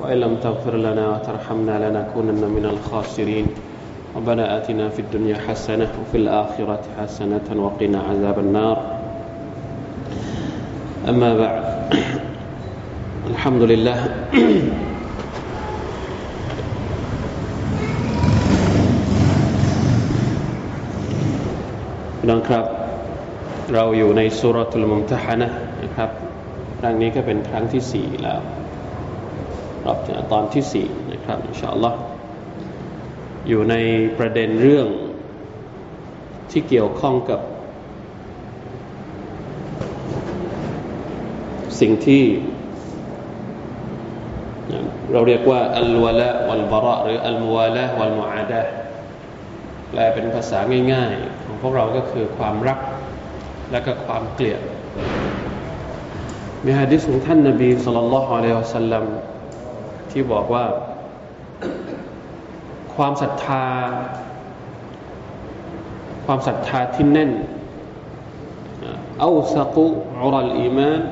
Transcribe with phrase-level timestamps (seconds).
[0.00, 3.46] وإن لم تغفر لنا وترحمنا لنكونن من الخاسرين
[4.16, 8.76] ربنا آتنا في الدنيا حسنة وفي الآخرة حسنة وقنا عذاب النار
[11.08, 11.62] أما بعد
[13.30, 13.98] الحمد لله
[22.18, 22.64] พี่น้องครับ
[23.74, 25.48] เราอยู่ในสุรทุลมุมทหานะ
[25.82, 26.10] นะครับ
[26.80, 28.40] ครั้งนี้ก็เป็นครั้งที่สี่แล้ว
[29.85, 29.97] รอบ
[30.31, 31.97] ตอนที่สี่นะครับอินชาอัลลอฮ์
[33.47, 33.75] อยู่ใน
[34.17, 34.87] ประเด็นเรื่อง
[36.51, 37.39] ที่เกี่ยวข้องกับ
[41.79, 42.23] สิ่งที่
[45.11, 48.61] เราเรียกว่าอัลวะละวัลบาระหรืออัลมุวาละวัลมุอาดะ
[49.89, 50.59] แปลเป็นภาษา
[50.93, 52.79] ง่ายๆ ของพวกเราก็คือความรัก
[53.71, 54.61] และก็ความเกลียด
[56.65, 59.05] มีฮะดิษของท่านนบีصلى الله عليه وسلم
[60.10, 60.64] ที่บอกว่า
[62.94, 63.66] ความศรัทธา
[66.26, 67.32] ความศรัทธาที่แน่น
[69.20, 69.86] เอาสักุ
[70.20, 71.02] อุรัลอีมาน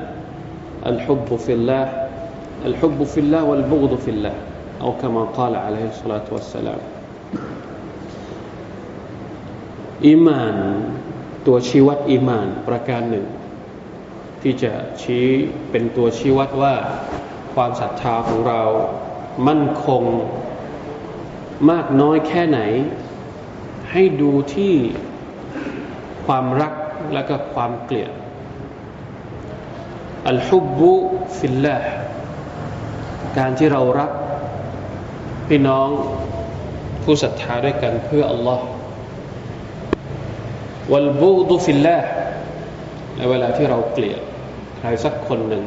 [0.91, 1.85] الحب في الله
[2.65, 4.35] الحب في الله والبغض في الله
[4.81, 6.81] أو كما قال عليه الصلاة والسلام
[10.05, 10.55] อีมาน
[11.47, 13.25] ตัวชี้วัดอีมานประการหนึ่ง
[14.41, 15.25] ที่จะชี้
[15.71, 16.75] เป็นตัวชี้วัดว่า
[17.54, 18.62] ความศรัทธาของเรา
[19.48, 20.02] มั่นคง
[21.70, 22.60] มากน้อยแค่ไหน
[23.92, 24.74] ให้ดูที่
[26.26, 26.74] ความรัก
[27.14, 28.12] และก็ความเกลียด
[30.28, 30.92] อัลฮุบบุ
[31.36, 31.88] ฟิลลาห์
[33.38, 34.10] การที่เรารัก
[35.48, 35.88] พี่น้อง
[37.02, 38.64] ผู้ศรัทธาด้วยกันเพื่ออัลลอฮ์
[40.92, 42.08] วัลบูดุฟิลลาห์
[43.16, 44.20] ในเวลาที่เราเกลียด
[44.78, 45.64] ใครสักคนหนึ่ง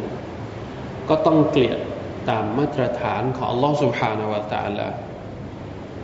[1.10, 1.80] ก็ต้องเกลียด
[2.30, 4.88] ตามมาตรฐานของอัลลอฮฺสุบฮานาวะตาละ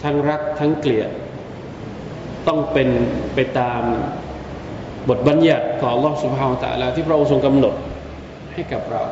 [0.04, 1.10] ทั้งรักทั้งเกลียด
[2.48, 2.90] ต้องเป็น
[3.36, 3.82] ไปตาม
[5.10, 7.74] บทบัญญัติของอัลลอฮฺสุบฮานาวะตาละที่พระองค์ทรงกำหนด
[8.54, 9.04] ให้กับเรา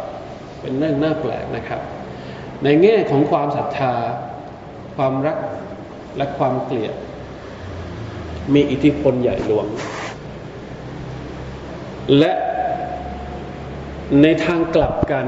[0.61, 1.81] เป็นเรื่องน่าแปลกนะครับ
[2.63, 3.93] ในแง่ของความศรัทธา
[4.95, 5.37] ความรัก
[6.17, 6.93] และความเกลียด
[8.53, 9.67] มีอิทธิพลใหญ่หลวง
[12.19, 12.31] และ
[14.22, 15.26] ในทางกลับกัน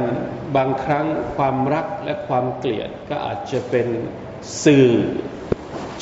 [0.57, 1.07] บางครั้ง
[1.37, 3.87] ความรักและความเกลียด ก็อาจจะเป็น
[4.65, 4.89] สื่อ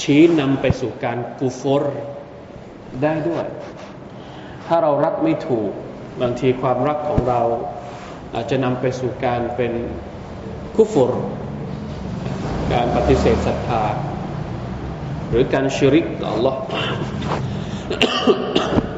[0.02, 1.84] ชี้นำไปสู่การกูฟร
[3.02, 3.46] ได้ด้วย
[4.66, 5.70] ถ้าเรารักไม่ถูก
[6.20, 7.42] บางทีความรักของเรา
[8.34, 9.72] อาจจะนำไปสู่การเป็น
[10.76, 11.12] กุฟร
[12.72, 13.84] การปฏิเสธศรัทธา
[15.28, 16.54] หรือการชิริกต่อ Allah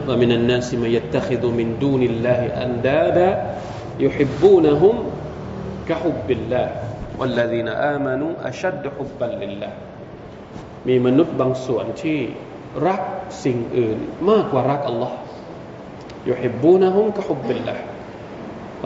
[0.08, 3.30] ومن الناس من يتخذ من دون الله أندادا
[4.00, 4.96] يحبونهم
[5.88, 6.68] كحب الله
[7.18, 9.72] والذين آمنوا أشد حبا لله
[10.88, 12.18] มีมนุษย์บางส่วนที่
[12.88, 13.02] รัก
[13.44, 13.98] สิ่งอื่น
[14.30, 15.16] มากกว่ารักอัลลอฮ์
[16.24, 17.76] อยู่ฮิบบูนะฮุมกะฮุบบิลละ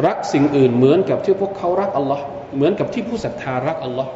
[0.06, 2.24] รักสิ่งอื่นเหมือนกับที่พวกเขารักอัลลอฮ์
[2.54, 4.12] เหมือนกับที่ผู้ศรัทธารักอัลลอฮ์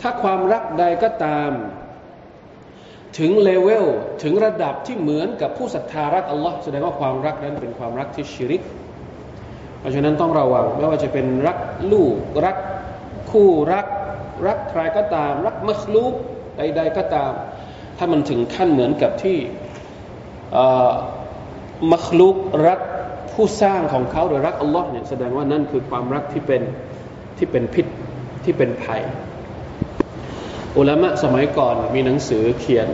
[0.00, 1.52] ถ้าความรักใดก็ตาม
[3.18, 3.86] ถึงเลเวล
[4.22, 8.62] ถึงระดับที่เหมือนกับผู้ศรัทธารักอัลลอฮ์แสดงว่าความรักนั้นเป็นความรักที่ชิริก
[9.83, 11.57] เพราะฉะนั้นต้องระวังไม่ว่าจะเป็นรัก
[11.91, 12.57] ลูกรัก
[13.31, 13.87] คู่รัก
[14.47, 16.13] รักใครก็ตาม รักมัคลูก
[16.57, 17.31] ใด ๆ ก็ตาม
[17.97, 19.37] ถ้ามันถึงขั้นเหมือนกับที่
[21.93, 22.35] มัคลุก
[22.67, 22.79] รัก
[23.33, 26.61] ผู้สร้างของเขาหรือรักอัลลอฮ์เนี่ยแสดงว่านั่นคือความรักที่เป็น
[27.37, 27.85] ที่เป็นพิษ
[28.43, 29.01] ที่เป็นภัย
[30.77, 32.87] อุลามะสมัยก่อนมีหนังสือเขียน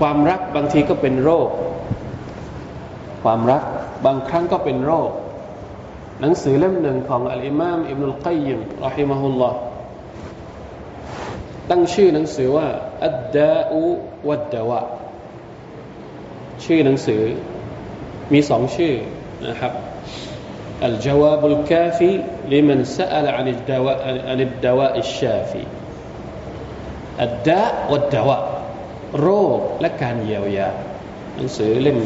[0.00, 1.48] ความรักบางทีก็เป็นโรค
[3.24, 3.62] ความรัก
[4.06, 5.10] บางครั้งก็เป็นโรค
[6.20, 9.58] หนังสือเล่มหนึ่งของอัลอิมามอิบนุลกัยยิมرحمه الله
[11.70, 12.68] ตั้งชื่อหนังสือว่า
[13.06, 13.80] อัดดาอู
[14.28, 14.80] วัดดาวะ
[16.64, 17.22] ชื่อหนังสือ
[18.32, 18.94] มีสองชื่อ
[19.48, 19.72] นะครับ
[20.86, 28.38] الجواب الكافي لمن سأل عن الدواء عن الدواء الشافي الداء والدواء
[29.20, 29.28] โร
[29.58, 30.68] คและการเยียวยา
[31.36, 31.98] หนังสือเล่ม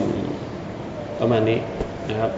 [1.18, 1.58] ประมาณนี้
[2.08, 2.32] นะครับ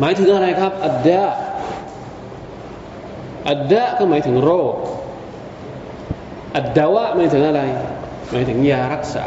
[0.00, 1.22] หมายถึงอะไรครับ อัดดา
[3.48, 4.74] อัดดะก็หมายถึงโรค
[6.56, 7.62] อัดดาวะหมายถึงอะไร
[8.30, 9.26] หมายถึงยารักษา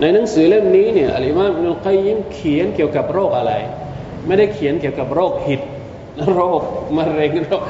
[0.00, 3.52] ในหนังสือเล่มนี้เนี่ยอัลิมามอิบนุลกัยยิมเขียนเกี่ยวกับโรคอะไร
[4.26, 5.62] ไม่ได้เขียนเกี่ยวกับโรคหิด
[6.34, 6.62] โรค
[6.96, 7.62] มะเร็งโรค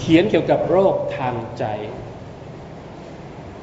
[0.00, 1.64] เขียนเกี่ยวกับโรคทางใจ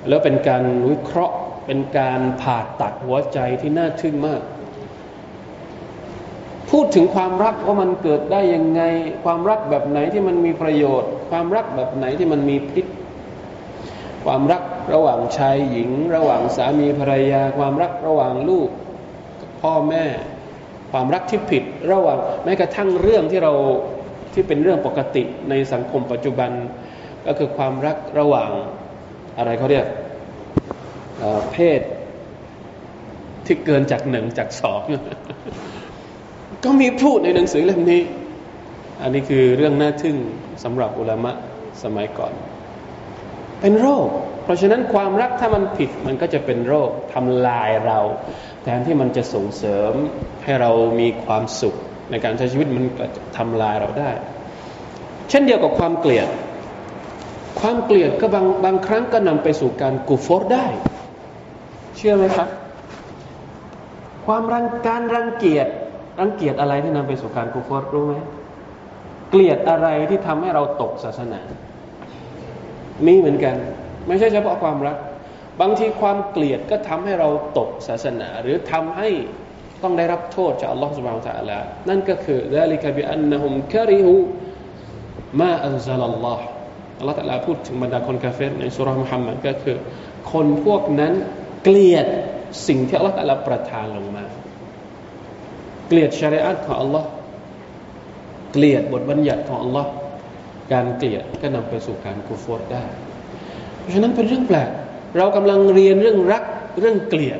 [0.07, 1.35] แล้วเป็นการวิเคราะห์
[1.65, 4.41] เป็นการผ่าตัดหัวใจที่น่าทึ่งมาก
[6.71, 8.81] พูดถึงความรักว่ามันเกิดได้ยังไง
[9.23, 12.85] ความรักแบบไหนที่มันมีประโยชน์ ความรักแบบไหนที่มันมีพิษ
[14.25, 14.63] ความรัก
[14.93, 18.69] ระหว่างชายหญิง ระหว่างสามีภรรยา ความรักระหว่างลูก
[19.61, 20.05] พ่อแม่
[20.91, 23.53] ความรักที่ผิดระหว่างแม้กระทั่งเรื่องที่เรา
[24.33, 26.51] ที่เป็นเรื่องปกติในสังคมปัจจุบัน
[27.25, 28.49] ก็คือความรักระหว่าง
[29.37, 29.85] อะไรเขาเรียก
[31.51, 31.81] เพศ
[33.45, 34.81] ที่เกินจากหนึ่งจากสอง
[36.65, 38.01] ก็มีพูดในหนังสือเล่มนี้
[39.01, 40.17] อันนี้คือเรื่องน่าทึ่ง
[40.63, 41.31] สำหรับอุลามะ
[41.83, 42.33] สมัยก่อน
[43.61, 44.07] เป็นโรค
[44.43, 47.99] เพราะฉะนั้นความรักถ้ามันผิดมันก็จะเป็นโรคทำลายเรา
[48.63, 49.93] แทนที่มันจะส่งเสริม
[50.43, 51.75] ให้เรามีความสุข
[52.11, 53.05] ในการใช้ชีวิตมันก็
[53.37, 54.11] ทำลายเราได้
[55.29, 56.27] เช่นเดียวกับความเกลียด
[57.59, 60.65] ความเกลียดก็บางบางครั้งก็นำไปสู่การกูฟอร์ได้
[61.95, 62.49] เชื่อไหมครับ
[64.25, 65.67] ความรังการรังเกียจ
[66.19, 68.15] รังเกียจอะไรที่นำไปสู่การกูฟอรรู้ไหม
[69.29, 71.41] เกลียดอะไรที่ทำให้เราตกศาสนา
[73.05, 73.55] มีเหมือนกัน
[74.07, 74.97] ไม่ใช่เฉพาะความรัก
[75.61, 79.09] บางทีความเกลียดก็ทำให้เราตกศาสนา หรือทำให้
[79.83, 81.59] ต้องได้รับโทษจากอัลลอฮฺสุบไบร์ตะลา
[81.89, 84.13] นั่นก็คือดะลิกะบิอันนะฮุมคาริฮู
[85.41, 86.43] มาอัลซาลลอฮฺ
[86.99, 89.77] อัลลอฮฺตะลาพูดถึงบรรดาคนกาเฟรในสุรามุฮัมมัดก็คือ
[90.31, 91.13] คนพวกนั้น
[91.63, 92.07] เกลียด
[92.67, 94.25] สิ่งที่อัลลอฮฺตะลาประทานลงมา
[95.87, 97.09] เกลียดชริอัตของอัลลอฮ์
[98.51, 99.89] เกลียดบทบัญญัติของอัลลอฮ์
[100.73, 102.83] การเกลียดก็นำไปสู่การกุฟรได้
[103.79, 104.69] เพราะฉะนั้นเป็นเรื่องแปลก
[105.17, 106.43] เรากำลังเรียนเรื่องรัก
[106.79, 107.39] เรื่องเกลียด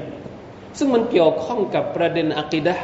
[0.78, 2.76] ซึ่งมันเกี่ยวข้องกับประเด็นอะกิดะ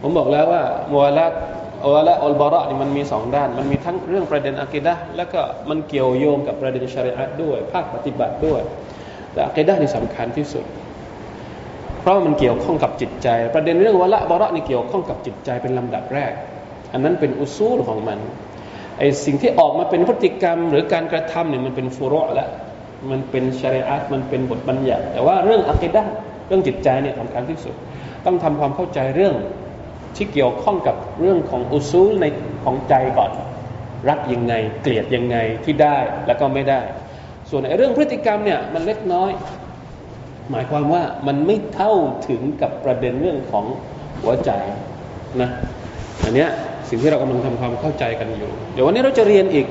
[0.00, 0.62] ผมบอกแล้วว่า
[0.92, 1.32] มัวลัด
[1.84, 8.60] อัลละอัลบาระนี่มันมีสองด้าน มันมีทั้งเรื่องประเด็นอะกิดะแล้วก็มันเกี่ยวโยงกับประเด็นชริอะด้วย ภาคปฏิบัติด้วย
[9.32, 10.64] แต่อะกิดะนี่สำคัญที่สุด
[12.04, 16.32] เพราะมันเกี่ยวข้องกับจิตใจ ประเด็นเรื่องวะละบาระนี่เกี่ยวข้องกับจิตใจเป็นลำดับแรก
[16.92, 18.18] อันนั้นเป็นอุซูลของมัน
[18.98, 22.48] ไอสิ่งที่ออกมาเป็นพฤติกรรม หรือการกระทำเนี่ยมันเป็นฟุรุละ
[23.10, 26.04] มันเป็นชริอะมันเป็นบทบัญญัติ แต่ว่าเรื่องอะกิดะ
[26.46, 27.74] เรื่องจิตใจเนี่ยสำคัญที่สุด
[28.26, 29.34] ต้องทำความเข้าใจเรื่อง
[30.16, 32.26] ที่เกี่ยวข้องกับเรื่องของอุซูลใน
[32.64, 33.30] ของใจก่อน
[34.08, 35.96] รักยังไง เกลียดยังไงที่ได้
[36.26, 36.80] แล้วก็ไม่ได้
[37.50, 39.30] ส่วนในเรื่องพฤติกรรมเนี่ยมันเล็กน้อย
[40.50, 41.92] หมายความว่ามันไม่เท่า
[42.28, 43.64] ถึงกับประเด็นเรื่องของ
[44.22, 44.50] หัวใจ
[45.40, 45.50] นะ
[46.24, 46.48] อันเนี้ย
[46.88, 49.66] สิ่งที่เรากำลังทำความเข้าใจกันอยู่ เดี๋ยววันนี้เราจะเรียนอีก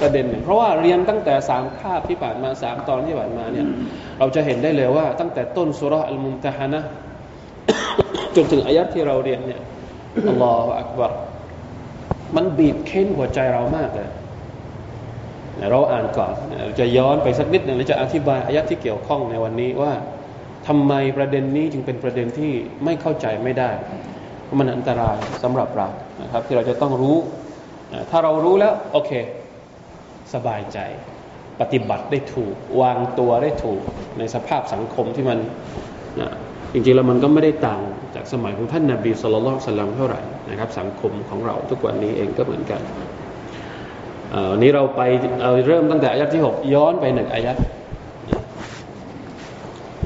[0.00, 3.66] ประเด็นหนึ่งเพราะว่าเรียนตั้งแต่สามคาบที่ผ่านมาสามตอนที่ผ่านมาเนี่ย
[4.18, 6.80] เราจะเห็นได้เลยว่า ตั้งแต่ต้นสุรอัลมุมตะฮานะ
[8.36, 9.60] จนถึงอายัดที่เราเรียนเนี่ย
[10.28, 11.12] อัลลอฮฺอักบาร
[12.36, 14.08] มันบีบเค้นหัวใจเรามากเลย
[15.70, 16.32] เราอ่านก่อน
[16.78, 19.92] จะย้อนไปสักนิดหนึ่งแล้วจะอธิบายอายัดที่เกี่ยวข้องในวันนี้ว่า
[20.66, 22.52] ทำไมประเด็นนี้จึงเป็นประเด็นที่
[22.84, 23.70] ไม่เข้าใจไม่ได้
[24.58, 25.88] มันอันตรายสำหรับเรา
[26.22, 27.16] นะครับ ที่เราจะต้องรู้
[28.10, 29.10] ถ้าเรารู้แล้ว โอเค
[30.34, 30.78] สบายใจ
[31.60, 33.80] ปฏิบัติได้ถูก วางตัวได้ถูก
[34.18, 35.38] ในสภาพสังคมที่มัน
[36.72, 37.80] จริงๆแล้วมันก็ไม่ได้ต่าง
[38.14, 42.80] จากสมัยของท่านนาบีสุลต่านสลัมเท่าไหร่นะครับ สังคมของเราทุกวันนี้เองก็เหมือนกัน
[44.50, 45.02] วันนี้เราไป
[45.42, 47.56] เาเริ่มตั้งแต่อายัดที่หกย้อนไปหนึ่งอายัด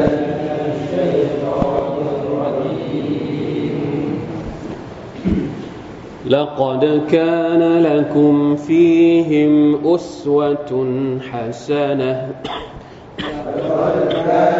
[6.31, 9.53] لقد كان لكم فيهم
[9.95, 10.87] أسوة
[11.31, 12.29] حسنة.
[13.19, 14.59] لقد كان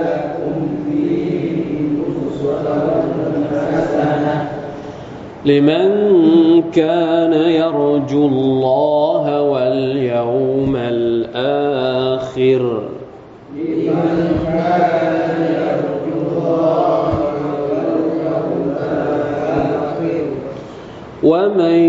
[0.00, 2.66] لكم فيهم أسوة
[3.72, 4.36] حسنة
[5.44, 5.90] لمن
[6.72, 12.10] كان يرجو الله واليوم الآخر.
[21.22, 21.80] ومن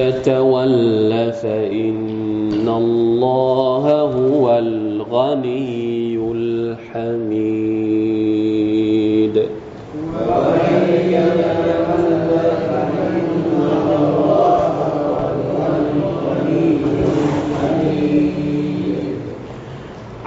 [0.00, 5.83] يتول فإن الله هو الغني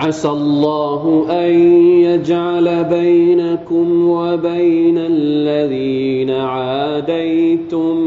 [0.08, 1.54] عسى الله أن
[2.02, 7.98] يجعل بينكم وبين الذين عاديتم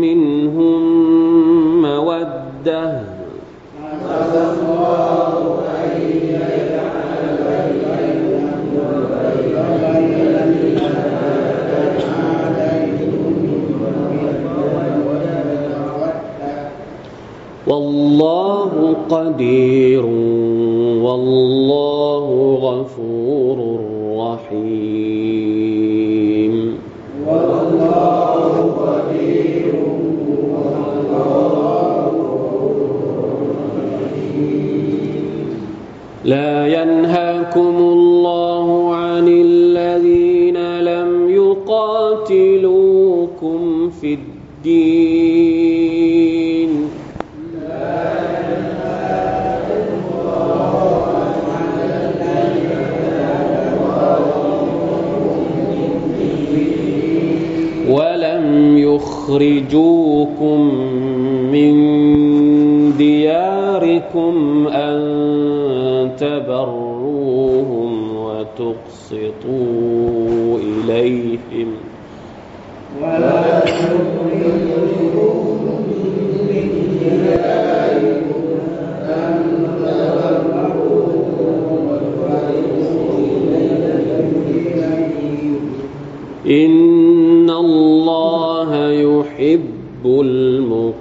[0.00, 0.82] منهم
[1.82, 2.97] مودة.
[17.68, 20.04] والله قدير
[21.04, 22.26] والله
[22.62, 23.58] غفور
[24.16, 25.28] رحيم.
[36.24, 42.40] لا ينهاكم الله عن الذين لم يقاتلوكم
[44.00, 45.07] في الدين.
[59.38, 60.60] يخرجوكم
[61.52, 61.74] من
[62.96, 64.98] دياركم أن
[66.18, 69.67] تبروهم وتقسطوا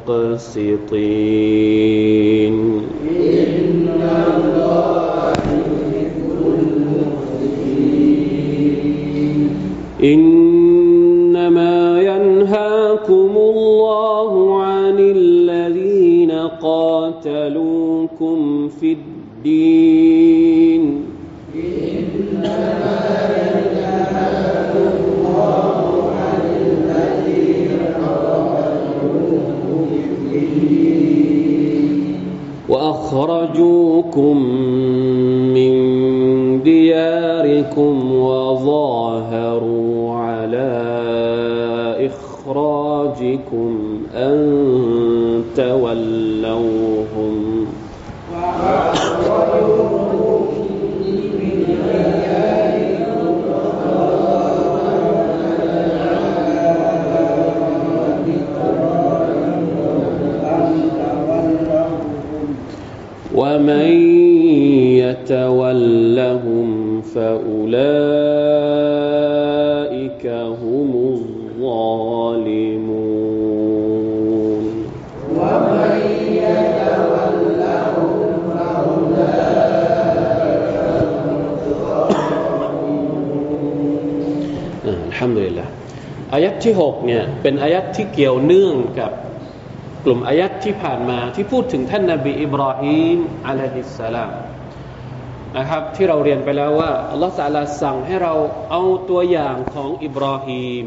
[0.10, 1.28] المقسطين
[10.04, 20.07] إنما ينهاكم الله عن الذين قاتلوكم في الدين.
[86.64, 89.12] ที่หกเนี่ยเป็นอายัดที่เกี่ยวเนื่องกับ
[90.06, 94.34] กลุ่มอายัดที่ผ่านมาที่พูดถึงท่านนาบีอิบราฮิมอะลัยฮิสสลาม
[95.58, 98.34] นะครับที่เราเรียนไปแล้วว่าอัลลอฮฺสัลาสั่งให้เรา
[98.72, 100.86] เอาตัวอย่างของอิบราฮิม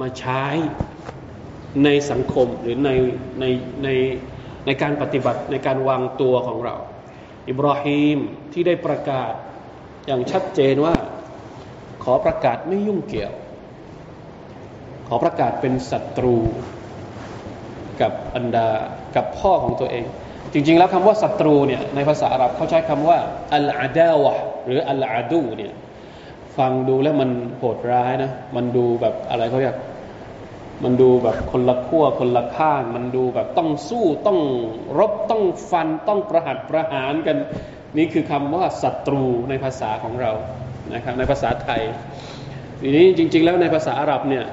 [0.00, 0.44] มาใช้
[1.84, 2.90] ในสังคมหรือใน
[3.40, 3.44] ใน
[3.84, 3.88] ใน
[4.66, 6.76] ในการปฏิบัติในการวางตัวของเรา
[7.48, 8.18] อิบราฮิม
[8.52, 9.32] ที่ได้ประกาศ
[10.06, 10.94] อย่างชัดเจนว่า
[12.04, 13.32] ขอประกาศไม่ยุ่งเกี่ยว
[15.08, 16.36] ขอประกาศเป็นศัตรู
[18.00, 18.68] กับบรรดา
[19.16, 20.04] กับพ่อของตัวเอง
[20.52, 23.18] จริง ๆ แล้วคำว่าศัตรูเนี่ยในภาษาอาหรับเขาใช้คำว่า
[23.54, 24.34] อัลอาดาวะ
[24.66, 25.72] หรืออัลอาดูเนี่ย
[26.58, 29.76] ฟังดูแล้วมันโหดร้ายนะมันดูแบบอะไรเขาเรียก
[30.84, 34.40] มันดูแบบคนละขั้วคนละข้าง มันดูแบบต้องสู้ต้อง
[34.98, 37.36] รบต้องฟันต้องประหัตประหารกัน
[37.96, 40.32] นี่คือคำว่าศัตรูในภาษาของเรา
[40.94, 41.80] นะครับในภาษาไทย
[42.80, 44.44] ทีนี้จริง ๆ แล้วในภาษาอาหรับเนี่ย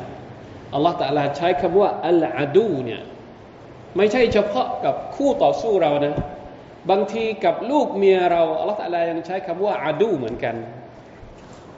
[0.74, 3.02] อัลลอฮฺตะลาใช้คำว่าอัลอาดูเนี่ย
[3.98, 6.16] ไม่ใช่เฉพาะกับคู่ต่อสู้เรานะ
[6.90, 10.56] บางทีกับลูกเมียเราอัลลอฮฺตะลายังใช้คำว่าอาดูเหมือนกัน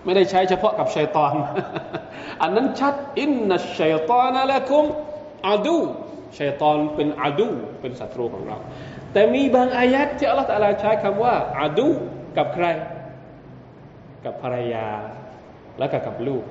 [0.05, 1.33] ไม่ได้ใช้เฉพาะกับชัยตอน
[2.41, 4.83] อันนั้นชัดอินนัชชัยตอนละคุม
[5.47, 5.77] อาดู
[6.39, 7.49] ชัยตอนเป็นอาดู
[7.81, 8.57] เป็นศัตรูของเรา
[9.13, 11.87] แต่มีบางอายัดที่อัลลอฮฺตะลาใช้คำว่าอาดู
[12.37, 12.65] กับใคร
[14.25, 14.87] กับภรรยา
[15.79, 16.43] และก็กับลูก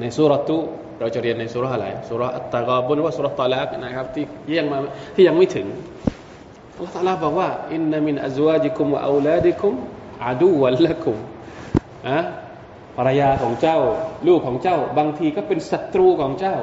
[0.00, 0.58] ในสุรตุ
[0.98, 4.24] เราจะเรียนในสุรอะไรสุรอัตตะกอบุนว่าสุรตะลักนะครับ ที่
[4.58, 4.78] ยังมา
[5.14, 5.66] ที่ยังไม่ถึง
[6.76, 9.72] อัลลอฮฺตลาบอกว่าอินนามินอัจวาจิคุมวะอูลาดิคุม
[10.26, 11.16] อาดูวัลละคุม
[12.08, 12.18] อะ
[12.96, 13.78] ภรรยาของเจ้า
[14.28, 16.56] ลูกของเจ้า บางทีก็เป็นศัตรูของเจ้า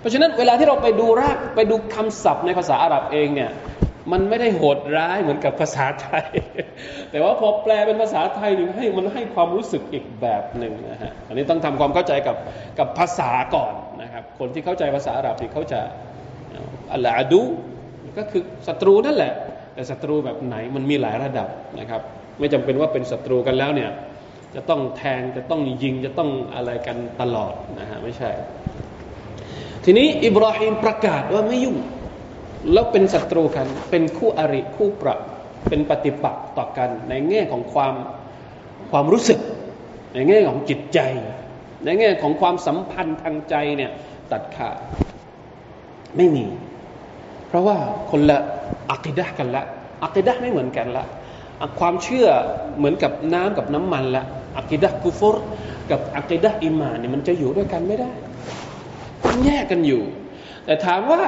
[0.00, 3.50] เพราะฉะนั้นเวลาที่เราไปดูรากไปดูคำศัพท์ในภาษาอาหรับเองเนี่ย
[4.12, 6.26] มันไม่ได้โหดร้ายเหมือนกับภาษาไทย
[7.10, 12.36] แต่ว่าพอแปลเป็นภาษาไทยนี่ให้มันให้ความรู้สึกอีกแบบหนึ่งนะฮะ อันนี้ต้องทำความเข้าใจกับ
[12.78, 15.80] กับภาษาก่อนนะครับ คนที่เข้าใจภาษาอาหรับที่เขาจะ
[16.92, 17.40] อัลลอดู
[18.18, 19.32] ก็คือศัตรูนั่นแหละ
[19.74, 21.48] แต่ศัตรูแบบไหนมันมีหลายระดับ
[21.80, 22.00] นะครับ
[22.38, 23.90] ไม่จำเป็นว่าเป็นศัตรูกันแล้วเนี่ย
[24.54, 28.30] จะต้องแทงจะต้องยิงจะต้องอะไรกันตลอดนะฮะไม่ใช่
[29.84, 31.76] ทีนี้อิบราฮิมประกาศว่าไม่ยุ่ง
[32.72, 35.20] แล้วเป็นศัตรูกัน เป็นคู่อริคู่ปรับ
[35.68, 37.94] เป็นปฏิปักษ์ต่อกัน ในแง่ของความ
[38.90, 39.40] ความรู้สึก
[40.14, 40.98] ในแง่ของจิตใจ
[41.84, 43.90] ในแง่ของความสัมพันธ์ทางใจเนี่ย
[44.32, 44.76] ตัดขาด
[46.16, 46.46] ไม่มี
[47.48, 47.76] เพราะว่า
[48.10, 48.38] คนละ
[48.90, 49.64] อักิดะกันละ
[50.04, 51.04] อักิดะไม่เหมือนกันละ
[51.80, 52.28] ความเชื่อ
[52.78, 54.24] เหมือนกับน้ำกับน้ำมันละ
[54.58, 55.36] อักิดะกุฟร
[55.90, 58.10] กับอักิดะอิมานเนี่ยมันจะอยู่ด้วยกันไม่ได้
[59.26, 60.02] มันแยกกันอยู่
[60.64, 61.22] แต่ถามว่า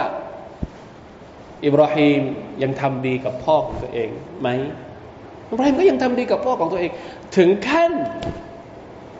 [1.64, 2.22] อิบราฮิม
[2.62, 4.48] ยังทำดีกับพ่อของตัวเองไหม
[5.50, 6.90] อิบราฮิมก็ยังทำดีกับพ่อของตัวเอง
[7.36, 7.92] ถึงขั้น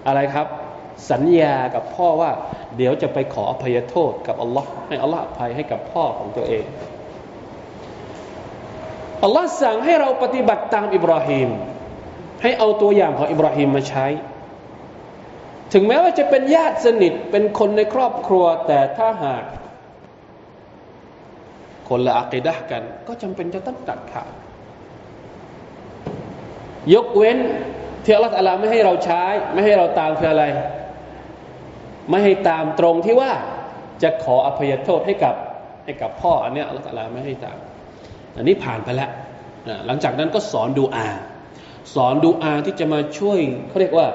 [0.07, 0.47] อะไรครับ
[1.11, 2.31] สัญญากับพ่อว่า
[2.77, 6.65] เดี๋ยวจะไปขออภัยโทษกับอัลลอฮ์ให้อัลลอฮ์อภัยให้กับพ่อของตัวเอง
[9.25, 11.49] อัลลอฮ์สั่งให้เราปฏิบัติตามอิบราฮิม
[12.43, 14.07] ให้เอาตัวอย่างของอิบราฮิมมาใช้
[15.73, 19.43] ถึงแม้ว่าจะเป็นญาติสนิทเป็นคนในครอบครัวแต่ถ้าหาก
[21.93, 24.33] คนละอักิดะกัน ก็จำเป็นจะต้องตัดขาด
[26.95, 27.39] ยกเว้น
[28.05, 29.23] ที่อัลลอฮฺไม่ให้เราใช้
[29.53, 30.45] ไม่ให้เราตามคืออะไร
[32.11, 33.31] ไม่ให้ตามตรงที่ว่า
[34.03, 35.35] จะขออภัยโทษให้กับ
[35.85, 37.57] ให้กับพ่ออันเนี้ยอัลลอฮฺไม่ให้ตาม
[38.37, 39.11] อันนี้ผ่านไปแล้ว
[39.87, 41.09] หลังจากนั้นก็สอนดูอา
[41.95, 44.07] สอนดูอาที่จะมาช่วยเขาเรียกว่า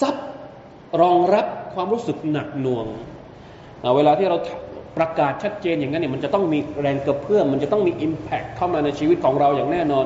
[0.00, 0.16] ซับ
[1.02, 2.86] รองรับความรู้สึกหนักหน่วง
[3.96, 4.36] เวลาที่เรา
[4.96, 10.04] ประกาศชัดเจนอย่างนั้นเนี่ยมันจะต้องมีแรงกระเพื่อมมันจะต้องมี Impact เข้ามาในชีวิตของเราอย่างแน่นอน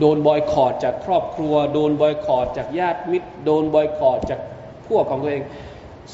[0.00, 4.40] โดนบอยคอรดจากครอบครัว โดนบอยคอรดจากญาติมิตร โดนบอยคอรดจาก
[4.88, 5.42] พวกของตัวเอง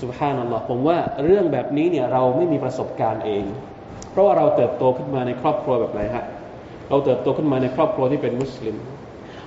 [0.00, 3.44] สุภาพนัลลอฮ์ผมว่าเรื่องแบบนี้เนี่ยเราไม่มีประสบการณ์เอง
[4.11, 6.24] เพราะว่าเราเติบโตขึ้นมาในครอบครัวแบบไหนฮะ
[6.88, 8.76] เราเติบโตขึ้นมาในครอบครัวที่เป็นมุสลิม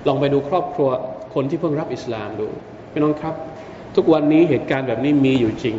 [0.06, 0.88] ลองไปดูครอบครัว
[1.34, 2.46] คนที่เพิ่งรับอิสลามดู
[2.92, 3.34] พี่น้องครับ
[3.96, 5.76] ทุกวันนี้เหตุการณ์แบบนี้มีอยู่จริง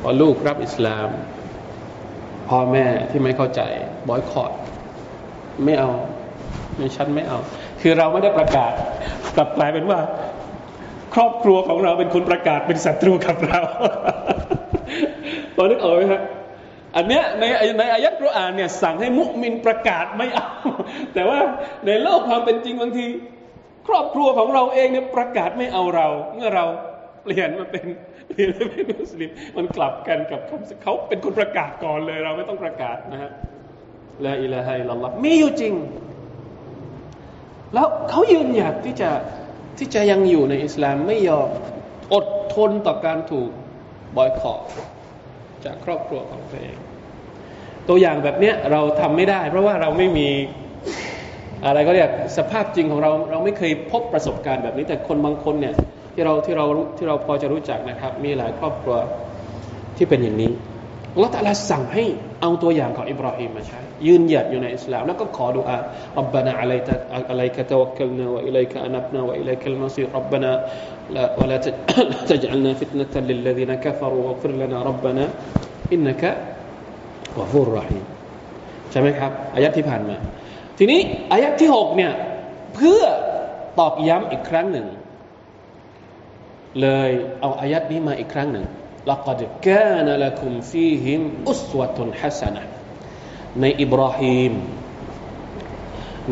[0.00, 1.08] พอลูกรับอิสลาม
[2.48, 3.60] พ่อแม่ที่ไม่เข้าใจ
[4.08, 4.52] บอยคอรด
[5.64, 5.90] ไม่เอา
[6.76, 7.38] ไม่ฉันไม่เอา
[7.80, 8.72] คือเราไม่ได้ประกาศ
[9.36, 10.00] กลับกลายเป็นว่า
[11.14, 13.60] ครอบครัวของเราเป็นคนประกาศเป็นศัตรูกับเรา
[15.56, 16.22] ตอนนึกออกไหมครับ
[16.96, 17.44] อันเนี้ยใน
[17.78, 20.48] ในอายัดกุรอานเนี่ยสั่งให้มุมินประกาศไม่เอา
[21.14, 21.38] แต่ว่า
[21.86, 23.06] ในโลกความเป็นจริงบางที
[23.88, 26.64] ครอบครัวของเราเองเนี่ยประกาศไม่เอาเรา เมื่อเรา
[27.22, 27.86] เปลี่ยนมาเป็น
[28.28, 30.40] เปลี่ยนมาเป็นมุสลิมมันกลับกันกับ
[30.82, 33.30] เขาเป็นคนประกาศก่อนเลย เราไม่ต้องประกาศนะฮะ
[34.26, 35.74] ละอิละฮัยลลอฮมีอยู่จริง
[37.74, 39.10] แล้วเขายืนหยัดที่จะ
[39.78, 41.48] ที่จะยังอยู่ในอิสลามไม่ยอม
[42.14, 43.50] อดทนต่อการถูก
[44.16, 44.60] บอยคอร
[45.64, 46.76] จากครอบครัวของตัวเอง
[47.88, 50.28] ตัวอย่างแบบเนี้ยเราทำไม่ได้ เพราะว่าเราไม่มี
[51.66, 55.74] อะไรก็เรียกสภาพจริงของเรา เราไม่เคยพบประสบการณ์แบบนี้ แต่คนบางคนเนี่ย
[56.14, 58.96] ที่เราที่เราที่เราพอจะรู้จักนะครับ มีหลายครอบครัว
[59.96, 60.52] ที่เป็นอย่างนี้
[61.16, 62.04] ลลอฮฺตะลาสั่งให้
[62.40, 65.76] เอาตัวอย่างของอิบราฮิมมาใช้ยืนหยัดอยู่ในอิสลามแล้วก็ขอดุอา
[66.18, 66.94] อับบานาอะลัยตะ
[67.30, 70.52] อะลัยกะตะวักลนาวะอิลัยกะอนับนาวะอิลัยกะลมาซีรับบานา
[71.16, 75.24] ละวะลาตะจัลนาฟิตนะตัลลิลลซีนะกะฟรูวะฟิรลนารับบานา
[75.92, 76.30] อินนะกะ
[77.38, 78.04] วะฟูรรหีม
[78.90, 80.16] ใช่ไหมครับอายะที่ผ่านมา
[80.78, 81.00] ทีนี้
[81.32, 82.12] อายะที่หกเนี่ย
[82.74, 83.02] เพื่อ
[83.78, 84.86] ตอกย้ำอีกครั้งหนึ่ง
[86.80, 87.10] เลย
[87.40, 88.66] เอาอายัดนี้มาอีกครั้งหนึ่ง
[89.10, 92.62] ลักดกานละคุมฟีหิมอุสวตุนฮัสนะ
[93.60, 94.52] ในอิบราฮิม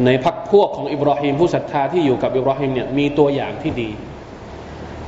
[0.05, 3.91] ในพักพวกของอิบราฮิมผู้ศรัทธาที่อยู่กับอิบราฮิมเนี่ยมีตัวอย่างที่ดี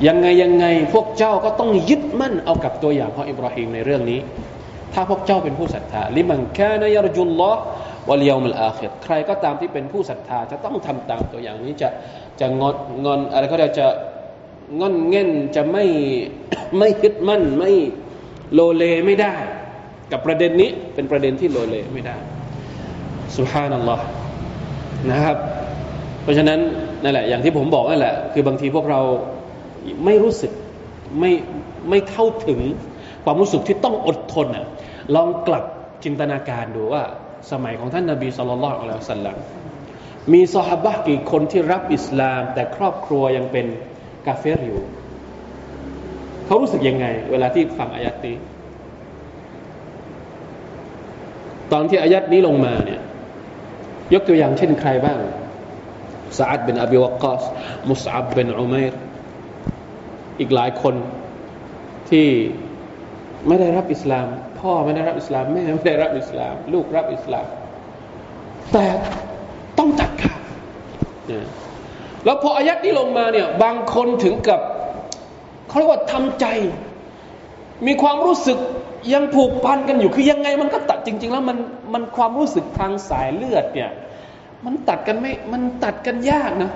[0.07, 4.21] ยังไงยังไงพวกเจ้าก็ต้องยึดมั่นเอากับตัวอย่างของอิบราฮิมในเรื่องนี้
[4.93, 7.61] ถ้าพวกเจ้าเป็นผู้ศรัทธาลิมังแค่นยรจุลลอฮ์
[8.09, 11.89] วัลยามัลอาคิดใครก็ตามที่เป็นผู้ศรัทธาจะต้องทำตามตัวอย่างนี้จะ
[12.41, 13.87] จะงอนงอนอะไรก็ได้จะ
[14.81, 15.85] งอนเง่นจะไม่
[16.79, 17.73] ไม่คิดมั่นไม่
[18.55, 19.35] โลเลไม่ได้
[20.13, 22.17] กับประเด็นนี้เป็นประเด็นที่โลเลไม่ได้
[23.37, 24.05] สุฮานัลลอฮ์
[25.11, 25.37] นะครับ
[26.23, 26.61] เพราะฉะนั้น
[27.03, 29.01] นั่นแหละอย่างที่ผมบอกนั่นแหละคือบางทีพวกเรา
[30.05, 30.53] ไม่รู้สึก
[31.21, 31.33] ไม่
[31.91, 32.61] ไม่เข้าถึง
[33.25, 34.65] ความรู้สึกที่ต้องอดทนอะ
[35.15, 35.65] ลองกลับ
[36.05, 37.03] จินตนาการดูว่า
[37.53, 39.37] สมัยของท่านนาบีสุลต่านละอัลลอฮฺสัลลัม
[40.33, 43.67] มีซอฮาบะกี่คนที่รับอิสลาม แต่ครอบครัวยังเป็น
[44.27, 44.81] กาเฟรอยู่
[46.45, 48.37] เขารู้สึกยังไง เวลาที่ฟังอายัดนี้
[51.73, 53.01] ตอนที่อายัดนี้ลงมาเนี่ย
[54.15, 55.19] ยกตัวอย่างเช่นใครบ้าง
[56.39, 57.43] ซาอัดเป็นอบิวกกอส
[57.91, 58.95] มุสอับเป็นอุมัยร
[60.41, 60.95] อีกหลายคน
[62.11, 62.27] ที่
[63.49, 64.27] ไม่ได้รับอิสลาม
[64.61, 67.47] พ่อไม่ได้รับอิสลามแม่ไม่ได้รับอิสลาม ลูกรับอิสลาม
[68.73, 68.87] แต่
[69.79, 70.41] ต้องจัดขาด
[72.25, 74.61] แล้วพออายัดนี้ลงมาเนี่ยบางคนถึงกับ
[75.69, 76.47] เขาเรียกว่าทำใจ
[77.87, 78.59] มีความรู้สึก
[79.13, 81.59] ยังผูกพันกันอยู่คือยังไงมันก็ตัดจริง ๆ แล้วมัน
[81.95, 83.91] มันความรู้สึกทางสายเลือดเนี่ย
[84.65, 86.71] มันตัดกันไม่มันตัดกันยากนะ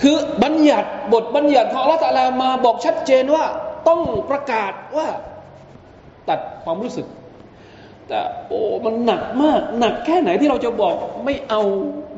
[0.00, 3.44] คือบัญญัติบทบัญญัติของอัลลอฮฺมาบอกชัดเจนว่า
[3.88, 5.08] ต้องประกาศว่า
[6.28, 7.06] ตัดความรู้สึก
[8.08, 11.60] แต่โอ้มันหนักมาก หนักแค่ไหนที่เราจะบอกไม่เอา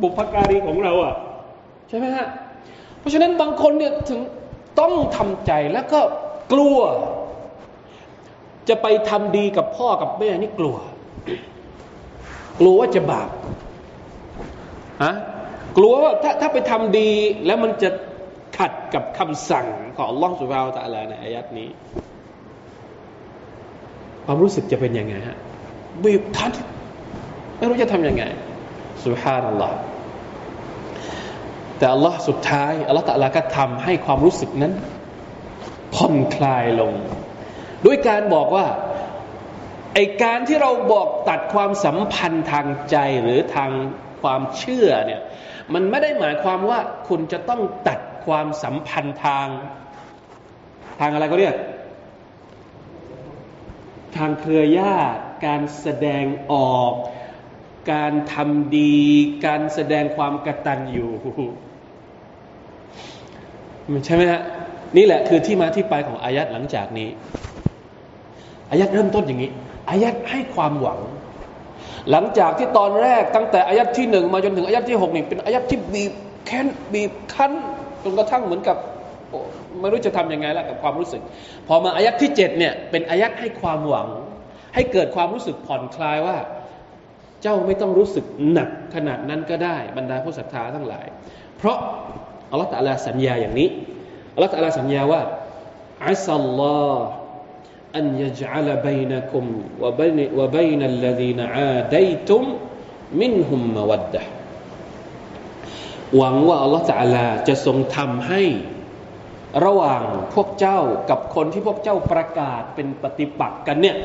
[0.03, 1.15] บุพการีของเราอะ
[1.89, 2.27] ใช่ไหมฮะ
[2.99, 4.21] เพราะฉะนั้นบางคนเนี่ยถึง
[4.81, 6.01] ต้องทำใจแล้วก็
[6.53, 6.79] กลัว
[8.69, 10.77] จะไปทำดีกับพ่อกับแม่นี่กลัว
[12.61, 13.31] กลัวว่าจะบาป
[15.05, 15.15] ฮะ
[15.77, 17.11] กลัวว่าถ้าถ้าไปทำดี
[17.47, 17.91] แล้วมันจะ
[18.59, 21.69] ขัดกับคำสั่งของลลอฮฺสุบฮาวตะลาในอายัดนี้
[24.25, 25.37] ความรู้สึกจะเป็นยังไงฮะ
[26.05, 26.53] บีบคั้น
[27.57, 28.25] ไม่รู้จะทำยังไง
[29.07, 29.77] สุฮานัลลอฮ์
[31.79, 34.73] แต่อัลลอฮ์สุดท้ายอัลลอฮ์ตะลาก็ทำให้ความรู้สึกนั้น
[35.95, 36.93] ผ่อนคลายลง
[37.87, 38.67] ด้วยการบอกว่า
[39.95, 43.71] ไอการที่เราบอกตัดความสัมพันธ์ทางใจหรือทาง
[44.23, 45.21] ความเชื่อเนี่ย
[45.75, 49.49] มันไม่ได้หมายความว่าคุณจะต้องตัดความสัมพันธ์ทาง
[51.01, 51.55] ทางอะไรก็เรียก
[54.17, 56.93] ทางเครือญาติ การแสดงออก
[57.93, 58.97] การทำดี
[59.47, 61.09] การแสดงความกตัญญู
[64.05, 64.43] ใช่ไหมฮะ
[64.97, 67.09] นี่แหละคือที่มาที่ไปของอายัดหลังจากนี้
[68.71, 69.51] อายัดเริ่มต้นอย่างนี้
[69.91, 71.01] อายัดให้ความหวัง
[72.11, 76.13] หลังจากที่ตอนแรกตั้งแต่อายัดที่หนึ่งมาจนถึงอายัดที่หกนี่เป็นอายัดที่บีบ
[76.47, 77.53] แค้นบีบคั้น
[78.03, 78.77] จนกระทั่งเหมือนกับ
[79.81, 81.23] ไม่รู้จะทํำยังไงล้วกับความรู้สึก
[81.69, 84.09] พอมาอายัดที่เจ็ดเนี่ยเป็นอายัดให้ความหวัง
[84.75, 86.39] ให้เกิดความรู้สึกผ่อนคลายว่า
[87.43, 91.07] เจ้าไม่ต้องรู้สึกหนักขนาดนั้นก็ได้บรรดาผู้ศรัทธาทั้งหลาย
[91.59, 91.79] เพราะ
[92.51, 93.69] อัลลอฮฺตะลาสัญญาอย่างนี้
[94.35, 95.23] อัลลอฮฺตะลาสัญญาว่า
[96.09, 97.07] อัสลลอฮ์
[97.97, 99.45] อันยจัลบัยนักุม
[99.83, 102.43] วะบัยนวะบัยนัลลดีนอาดัยตุม
[103.21, 104.17] มินหุมมวัด
[106.21, 108.43] วังว่าอัลลอฮฺตะลาจะทรงทำให้
[109.65, 110.03] ระหว่าง
[110.35, 113.97] พวกเจ้ากับคนที่พวกเจ้าประกาศเป็นปฏิปักษ์กันเนี่ย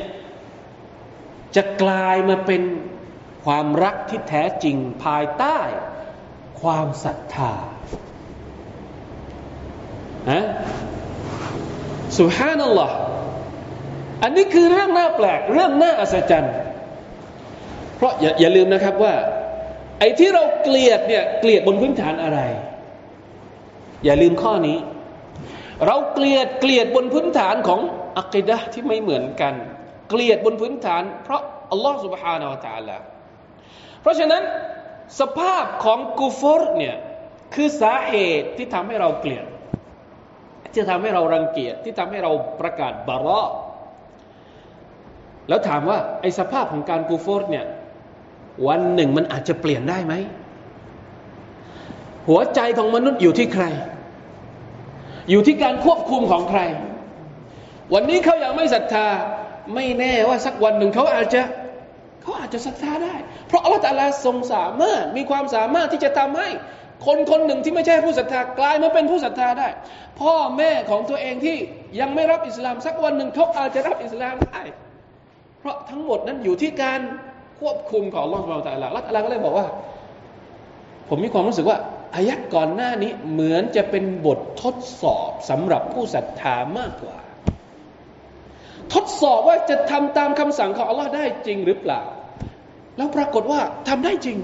[1.56, 2.62] จะกลายมาเป็น
[3.44, 5.58] ความรักที่แท้จริงภายใต้
[6.60, 7.52] ความศรัทธา
[10.30, 10.44] ฮะ
[12.18, 12.96] สุฮานัลลอฮ์
[14.22, 16.54] อันนี้คือเรื่องน่าแปลก เรื่องน่าอัศจรรย์
[17.96, 19.14] เพราะอย่าอย่าลืมนะครับว่า
[19.98, 22.40] ไอ้ที่เราเกลียดเนี่ยเกลียดบนพื้นฐานอะไร
[24.04, 24.78] อย่าลืมข้อนี้
[25.86, 27.80] เราเกลียดเกลียดบนพื้นฐานของ
[28.18, 29.54] อัคดะที่ไม่เหมือนกัน
[30.09, 32.97] เกลียดบนพื้นฐาน เพราะอัลลอฮฺ سبحانه และ تعالى
[34.01, 34.43] เพราะฉะนั้น
[35.19, 36.95] สภาพของกูฟอร์เนี่ย
[37.53, 39.45] คือสาเหตุที่ทำให้เราเกลียด
[40.73, 43.49] ที่ทำให้เรารังเกียจที่ทำให้เราประกาศบาระ
[45.49, 47.65] แล้วถามว่าไอสภาพของการกูฟอร์เนี่ย
[48.67, 50.13] วันหนึ่งมันอาจจะเปลี่ยนได้ไหม
[52.27, 53.65] หัวใจของมนุษย์อยู่ที่ใคร
[55.29, 56.61] อยู่ที่การควบคุมของใคร
[57.93, 59.07] วันนี้เขายังไม่ศรัทธา
[59.74, 61.42] ไม่แน่ว่าสักวันหนึ่งเขาอาจจะ
[62.22, 63.14] เขาอาจจะศรัทธาได้
[63.48, 66.48] เพราะอัลลอฮฺตาลาทรงสามารถมีความสามารถที่จะทำให้
[67.06, 69.68] คนคนหนึ่งที่ไม่ใช่ผู้ศรัทธากลายมาเป็นผู้ศรัทธาได้
[70.20, 71.56] พ่อแม่ของตัวเองที่
[72.00, 74.62] ยังไม่รับอิสลามสักวันหนึ่งเขาอาจจะรับอิสลามได้
[75.60, 77.00] เพราะทั้งหมดนั้นอยู่ที่การ
[77.60, 79.66] ควบคุมของอัลลอฮฺสุบไบร์ตะลาลัลลอฮฺก็เลยบอกว่า
[81.08, 81.78] ผมมีความรู้สึกว่า
[82.16, 87.16] อายัดก่อนหน้านี้เหมือนจะเป็นบททดสอบสำหรับผู้ศรัทธามากกว่า
[88.92, 92.02] ทดสอบว่าจะทำตามคำสั่งของอัลลอฮ์ได้จริงหรือเปล่า
[92.96, 94.38] แล้วปรากฏว่าทำได้จริง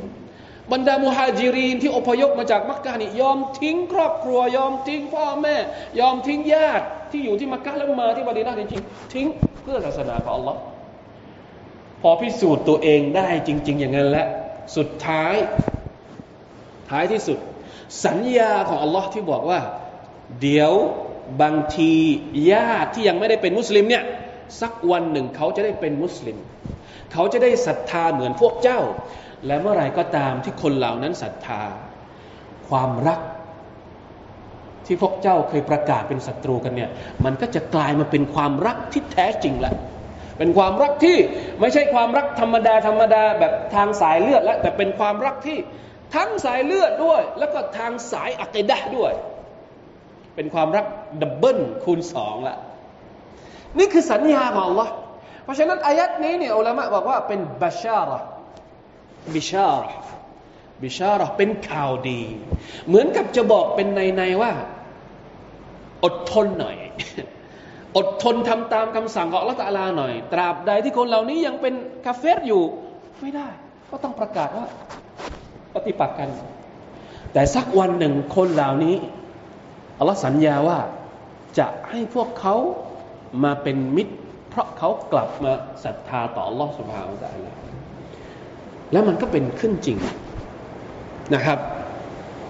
[0.72, 5.56] บรรดามุฮัจิรีนที่อพยพมาจากมักกะนี่ยอมทิ้งครอบครัวยอมทิ้งพ่อแม่
[6.00, 9.26] ยอมทิ้งญาติที่อยู่ที่มักกะแล้วมาที่บาดีนาจริงๆทิ้ง
[9.62, 10.60] เพื่อศาสนาของอัลลอฮ์
[12.02, 14.28] พอพิสูจน์ตัวเองได้จริง ๆ อย่างนั้นแหล้ว
[14.76, 15.34] สุดท้าย
[16.90, 17.38] ท้ายที่สุด
[18.04, 19.60] สัญญาของอัลลอฮ์ที่บอกว่า
[20.42, 20.72] เดี๋ยว
[21.42, 21.92] บางที
[22.52, 24.04] ญาติที่ยังไม่ได้เป็นมุสลิมเนี่ย
[24.60, 26.38] สักวันหนึ่งเขาจะได้เป็นมุสลิม
[27.12, 28.80] เขาจะได้ศรัทธาเหมือนพวกเจ้า
[29.46, 31.62] และเมื่อไรก็ตามที่คนเหล่านั้นศรัทธา
[32.68, 33.20] ความรัก
[34.86, 36.90] ที่พวกเจ้าเคยประกาศเป็นศัตรูกันเนี่ย
[37.24, 39.74] มันก็จะกลายมาเป็นความรักที่แท้จริงล้ว
[40.38, 41.16] เป็นความรักที่
[41.60, 45.58] ไม่ใช่ความรักธรรมดาธรรมดาแบบทางสายเลือดแล้วแต่เป็นความรักที่
[46.16, 49.12] ทั้งสายเลือดด้วย แล้วก็ทางสายอักดะด้วย
[50.34, 50.86] เป็นความรัก
[51.22, 52.56] ดับเบิลคูณสองละ
[53.78, 54.88] นี่คือสัญญาของ Allah
[55.44, 58.18] เพราะฉะนั้นอายัดนี้เนี่ยอัลลอฮ์บอกว่าเป็นบาชาระ
[59.34, 59.92] บิชาระ
[60.82, 62.20] บิชาระเป็นข่าวดี
[62.86, 64.52] เหมือนกับจะบอกเป็นในในว่า
[66.04, 66.76] อดทนหน่อย
[67.96, 71.74] อดทนทำตามคำสั่งของอัลลอฮฺตาลาหน่อย ตราบใดที่คนเหล่านี้ยังเป็น
[72.06, 72.62] กาเฟรอยู่
[73.20, 73.48] ไม่ได้
[73.90, 74.66] ก็ต้องประกาศว่า
[75.74, 76.28] ปฏิปักษ์กัน
[77.32, 78.96] แต่สักวันหนึ่งคนเหล่านี้
[79.98, 80.78] อัลลอฮฺสัญญาว่า
[81.58, 82.54] จะให้พวกเขา
[83.44, 84.14] มาเป็นมิตร
[84.50, 85.52] เพราะเขากลับมา
[85.84, 87.56] ศรัทธาต่ออัลลอฮฺสุบฮานาอัลลอฮฺ
[88.92, 89.98] แล้วมันก็เป็นขึ้นจริง
[91.34, 91.58] นะครับ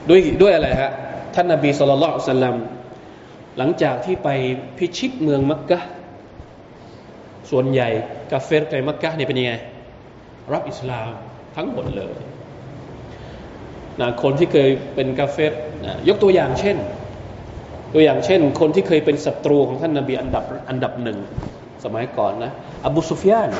[0.08, 0.90] ด้วยด้วยอะไรฮะ
[1.34, 2.56] ท่านนบีสุลต่านสัลลัม
[3.58, 4.28] หลังจากที่ไป
[4.78, 5.78] พิชิตเมืองมักกะ
[7.50, 7.88] ส่วนใหญ่
[8.32, 9.52] กาเฟรในมักกะเนี่ยเป็นยังไง
[10.52, 11.10] รับอิสลาม
[11.56, 12.16] ทั้งหมดเลย
[14.00, 16.76] นะคนที่เคยเป็นกาเฟรนะยกตัวอย่างเช่น
[17.92, 21.18] ตัวอย่างเช่น คนที่เคยเป็นศัตรูของท่านนาบีอันดับอันดับหนึ่ง
[21.84, 22.52] สมัยก่อนนะ
[22.86, 23.50] อบูซุฟยาน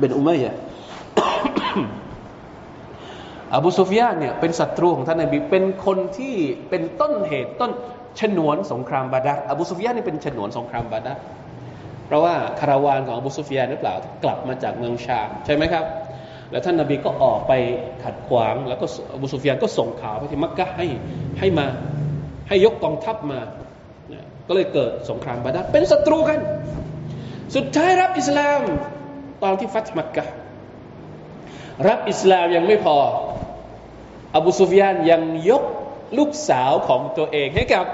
[0.00, 0.56] เป็นอุมัยะ
[3.54, 6.34] อบูซุฟยานเนี่ยเป็นศัตรูของท่านนบีเป็นคนที่
[6.70, 7.70] เป็นต้นเหตุต้น
[8.20, 11.12] ฉนวนสงครามบาดาอบูซุฟยานนี่เป็นฉนวนสงครามบาดา
[12.06, 13.94] เพราะว่าคาราวานของอบูซุฟยานหรือเปล่า
[14.24, 15.84] กลับมาจากเมืองชามใช่ไหมครับ
[16.50, 17.52] แล้วท่านนบีก็ออกไป
[18.04, 20.86] ขัดขวาง แล้วก็อบูซุฟยานก็ส่งข่าวไปที่มักกะให้
[21.38, 21.66] ให้มา
[22.48, 23.40] ให้ยกกองทัพมา
[24.48, 26.38] ก็เลยเกิดสงครามบาดาเป็นศัตรูกัน
[27.56, 28.60] สุดท้ายรับอิสลาม
[29.42, 30.24] ตอนที่ฟัตมักกะ
[31.88, 32.96] รับอิสลามยังไม่พอ
[34.36, 35.64] อบูซุฟยานยังยก
[36.18, 37.86] ลูกสาวของตัวเองให้กับ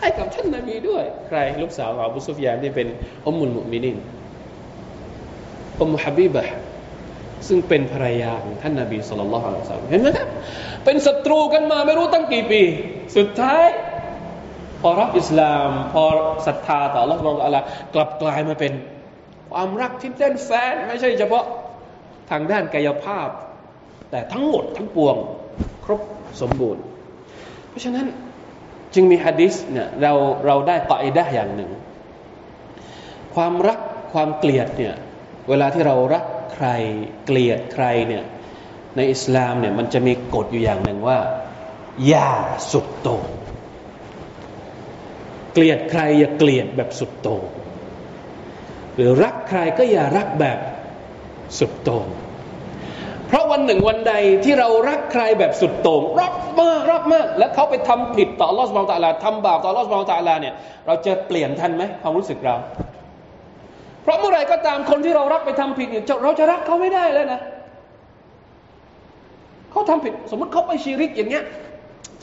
[0.00, 2.88] ให้กับท่านนาบีด้วย ใครลูกสาวของอบูซุฟยานที่เป็น
[3.26, 3.96] อุมมุลมุมินิน
[5.82, 6.44] อุมฮับีบะ
[7.48, 10.28] ซึ่งเป็นภรรยาของท่านนาบีสุลต่านละฮ์อัลลอฮ์เห็นไหมครับ
[10.84, 12.62] เป็นศัตรูกันมาไม่รู้ตั้งกี่ปี
[13.16, 13.64] สุดท้าย
[14.80, 16.04] พอรับอิสลาม พอ
[16.46, 18.72] ศรัทธาต่อ Allah สุบฮานละกลับกลายมาเป็น
[19.52, 21.44] ความรักที่เต้นแฟนไม่ใช่เฉพาะ
[22.30, 23.28] ทางด้านกายภาพ
[24.10, 25.16] แต่ทั้งหมดทั้งปวง
[25.84, 26.00] ครบ
[26.40, 26.82] สมบูรณ์
[27.68, 28.06] เพราะฉะนั้น
[28.94, 30.12] จึงมีฮะดิษเนี่ยเรา
[30.46, 31.70] เราได้กออิดะอย่างหนึ่ง
[33.34, 33.80] ความรัก
[34.12, 34.94] ความเกลียดเนี่ย
[35.48, 36.66] เวลาที่เรารักใคร
[37.24, 38.24] เกลียดใครเนี่ย
[38.96, 41.18] ในอิสลามเนี่ยมันจะมีกฎอยู่อย่างหนึ่งว่า
[42.06, 42.30] อย่า
[42.72, 43.24] สุดโต่ง
[45.52, 47.44] เกลียดใครอย่าเกลียดแบบสุดโต่ง
[48.94, 50.58] หรือรักใครก็อย่ารักแบบ
[51.58, 52.06] สุดโต่ง
[53.28, 60.54] เพราะวันหนึ่งวันใดที่เรารักใครแบบสุดโต่งรักมากรักมาก แล้วเขาไปทำผิดต่อลอสบองตาลาทำบาปต่อลอสบองตาลาเนี่ย
[60.86, 62.54] เราจะเปลี่ยนทันไหมความรู้สึกเรา
[64.02, 67.40] เพราะเมื่อไรก็ตามคนที่เรารักไปทำผิดเนี่ยเราจะรักเขาไม่ได้แล้วนะ
[69.70, 71.44] เขาทำผิดสมมติเขาไปชีริกอย่างเงี้ย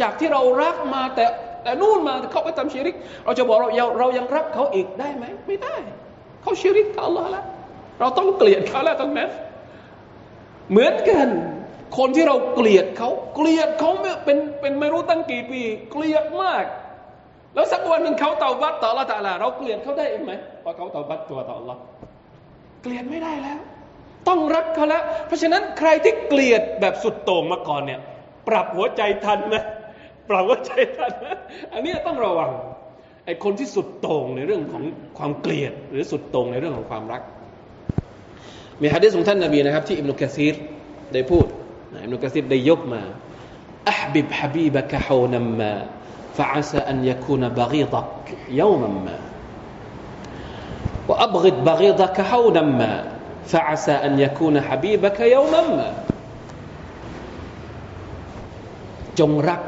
[0.02, 1.26] จากที่เรารักมาแต่
[1.64, 5.76] แต่นู่นมาเขาไปทำชีริก เราจะบอกเราเรายังรักเขาอีกได้ไหมไม่ได้
[6.42, 7.46] เขาชีริกกับอัลลอฮ์แล้ว
[8.00, 9.30] เราต้องเกลียดเขาแล้วตรงนั้น
[10.72, 11.28] เหมือนกัน
[11.98, 13.92] คนที่เราเกลียดเขาเกลียดเขา
[14.26, 16.64] เป็นเป็นไม่รู้ตั้งกี่ปี เกลียดมาก
[17.56, 20.32] แล้วสักวันหนึ่งเขาเตาบัตต่อละตาลาเราเกลียดเขาได้ไหม
[20.64, 21.78] พอเขาเตาบัตตัวต่อละ
[22.82, 23.60] เกลียดไม่ได้แล้ว
[24.28, 28.00] ต้องรักเขาแล้ว เพราะฉะนั้นใครที่เกลียดแบบสุดโต่งมาก่อนเนี่ย
[28.48, 29.56] ปรับหัวใจทันไหม
[30.29, 31.27] ปรับหัวใจทันไหม
[31.73, 32.51] อันนี้ต้องระวัง
[33.25, 34.83] ไอ้คนที่สุดโต่งในเรื่องของ
[35.19, 37.23] ความเกลียด หรือสุดโต่งในเรื่องของความรัก
[38.81, 40.55] มีฮะดีษของท่านนบีนะครับที่อิบนุกะซีร
[41.13, 41.47] ได้พูด
[42.05, 43.03] อิบนุกะซีรได้ยกมา
[43.89, 45.87] أحبب حبيبك حونا ما
[46.37, 48.05] فعسى أن يكون بغيضك
[48.51, 49.19] يوما ما
[51.09, 52.93] وأبغض بغيضك حونا ما
[53.47, 55.91] فعسى أن يكون حبيبك يوما ما
[59.19, 59.61] จงรัก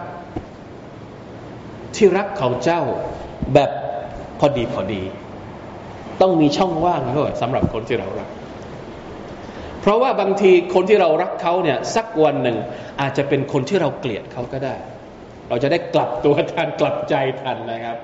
[1.98, 2.82] ที่รักของเจ้า
[3.54, 3.72] แบบ
[4.40, 5.02] พอดีพอดี
[6.22, 8.30] ต้องมีช่องว่างด้วยสำหรับคนที่เรารัก
[9.82, 12.58] เพราะว่าบางทีคนที่เรารักเขาเนี่ยสักวันหนึ่ง
[13.02, 14.76] อาจจะเป็นคนที่เราเกลียดเขาก็ได้
[15.50, 17.98] เราจะได้กลับตัวทันกลับใจทันนะครับ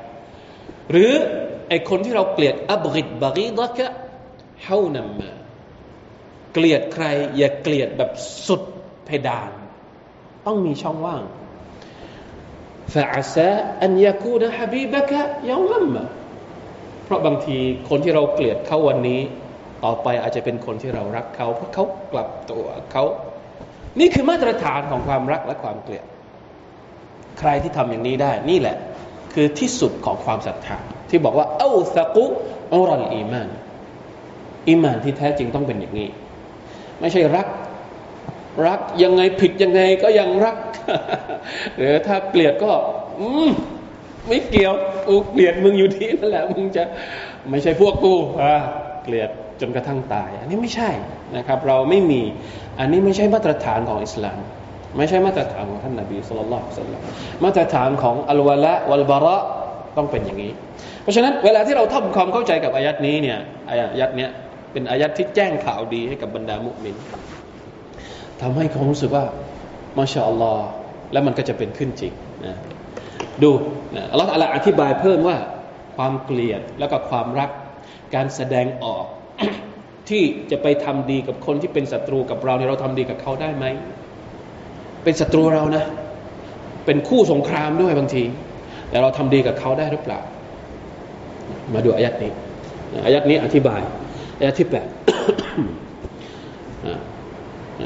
[0.91, 1.11] หรือ
[1.69, 3.91] ไอคนที่เราเกลียดอับริดบารีดะกะ
[4.63, 5.31] เฮานัมมา
[6.53, 7.05] เกลียดใคร
[7.37, 8.11] อย่าเกลียดแบบ
[8.47, 8.61] สุด
[9.05, 9.51] เพดาน
[10.45, 11.21] ต้องมีช่องว่าง
[12.93, 13.51] ฟาอาซา
[13.83, 15.95] อันยาคูนะฮับีบกะยามัมม
[17.05, 17.57] เพราะบางที
[17.89, 19.21] คนที่เราเกลียดเขาวันนี้
[19.83, 23.03] ต่อไปอาจจะเป็นคนที่เรารักเขา เพราะเขากลับตัวเขา
[23.99, 26.05] นี่คือมาตรฐานของความรักและความเกลียด
[27.39, 28.77] ใครที่ทำอย่างนี้ได้ นี่แหละ
[29.33, 30.77] คือที่สุดของความศรัทธา
[31.09, 32.25] ที่บอกว่า เอาสกุ
[32.73, 33.49] อุรัลอีมาน
[34.67, 36.09] อีมานที่แท้จริงต้องเป็นอย่างนี้
[36.99, 37.47] ไม่ใช่รัก
[38.67, 40.57] รักยังไงผิดยังไงก็ยังรัก
[41.77, 42.71] หรือถ้าเกลียดก็
[43.19, 43.49] อืม
[44.27, 44.73] ไม่เกี่ยว
[45.07, 46.83] กูเกลียดมึงอยู่ที่นั่นแหละมึงจะ
[47.49, 48.55] ไม่ใช่พวกกูอ่า
[49.03, 49.29] เกลียด
[49.61, 50.89] จนกระทั่งตาย อันนี้ไม่ใช่
[51.37, 52.21] นะครับ เราไม่มี
[52.79, 54.39] อันนี้ไม่ใช่มาตรฐานของอิสลาม
[54.97, 57.01] ไม่ใช่มาตรฐานของท่านนบีสุลต่านสัลลัม
[57.43, 59.37] มาตรฐานของอัลวะละวัลบาระ
[59.97, 60.51] ต้องเป็นอย่างนี้
[61.01, 63.39] เพราะฉะนั้นเวลาที่เราทำความเข้าใจกับอายัดนี้เนี่ย
[63.69, 64.29] อายัดเนี้ย
[64.71, 66.95] เป็นอายัดที่แจ้งข่าวดีให้กับบรรดามุมิน
[68.41, 69.25] ทำให้เขารู้สึกว่า
[69.97, 70.65] มาชาอัลลอฮ์
[71.11, 72.13] แล้วมันก็จะเป็นขึ้นจริง
[72.45, 72.55] นะ
[73.43, 73.51] ดู
[73.95, 75.37] นะอัลลอฮฺอธิบายเพิ่มว่า
[75.95, 77.49] ความเกลียดแล้วก็ความรัก
[78.15, 79.05] การแสดงออก
[80.09, 83.65] ที่จะไปทำดีกับคนที่เป็นศัตรูกับเราเนี่ยเราทำดีกับเขาได้ไหม
[85.03, 85.83] เป็นศัตรูเรานะ
[86.85, 88.23] เป็นคู่สงครามด้วยบางที
[88.89, 90.19] แต่เราทำดีกับเขาได้หรือเปล่า
[91.73, 92.31] มาดูอายัดนี้
[93.05, 93.81] อายัดนี้อธิบาย
[94.39, 94.87] อายัดที่แปด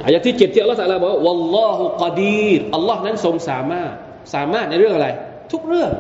[0.06, 3.93] อายะที่เจ็ดที่อัลลอฮฺตรัสบอกว่าวัลลอฮุกอดีรอัลลอฮ์นั้นทรงสามารถ
[4.36, 5.08] สามารถในเรื่องอะไร
[5.52, 5.91] ทุกเรื่อง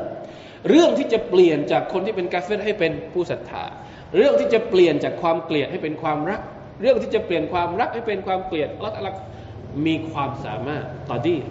[0.69, 3.63] เรื่องที่จะเปลี่ยนจากคนที่เป็นกาเฟรให้เป็นผู้ศรัทธา
[4.15, 6.41] เรื่องที่จะเปลี่ยนจากความเกลียดให้เป็นความรัก
[6.81, 9.17] เรื่องที่จะเปลี่ยนความรักให้เป็นความเกลียดอัลลอฮฺ
[9.85, 11.43] มีความสามารถกอดีร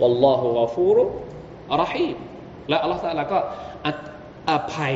[0.00, 1.04] วัลลอฮุกฟูรุ
[1.82, 2.16] รหีม
[2.68, 3.38] และอัลลอฮฺตรัสก็
[4.50, 4.94] อภัย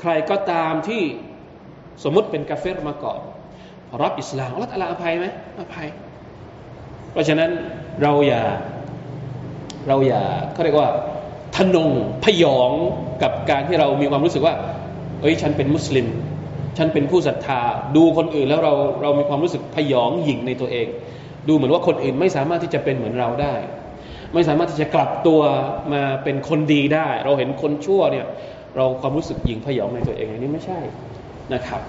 [0.00, 1.02] ใครก็ตามที่
[2.04, 3.20] สมมติเป็นกาเฟรมาก่อน
[4.02, 5.26] รับอิสลามอัลลอฮฺอภัยไหม
[5.60, 5.86] อภัย
[7.12, 7.50] เพราะฉะนั้น
[8.02, 8.42] เราอย่า
[9.88, 10.22] เราอย่า
[10.52, 10.88] เขาเรียกว่า
[11.56, 11.90] ทนง
[12.24, 12.70] พยอง
[13.22, 14.54] กับการที่เรามีความรู้สึกว่า
[15.20, 16.06] เอ้ยฉันเป็นมุสลิม
[16.78, 17.60] ฉันเป็นผู้ศรัทธา
[17.96, 18.72] ดูคนอื่นแล้วเรา
[19.02, 20.86] เรามีความรู้สึกพยองหยิ่งในตัวเอง
[21.48, 23.54] ดูเหมือนว่าคนอื่นไม่สามารถที่จะเป็นเหมือนเราได้
[24.34, 25.40] ไม่สามารถที่จะกลับตัว
[25.92, 28.26] มาเป็นคนดีได้ เราเห็นคนชั่วเนี่ย
[28.76, 30.78] เราความรู้สึกหยิ่งพยองในตัวเองอันนี้ไม่ใช่
[31.54, 31.82] นะครับ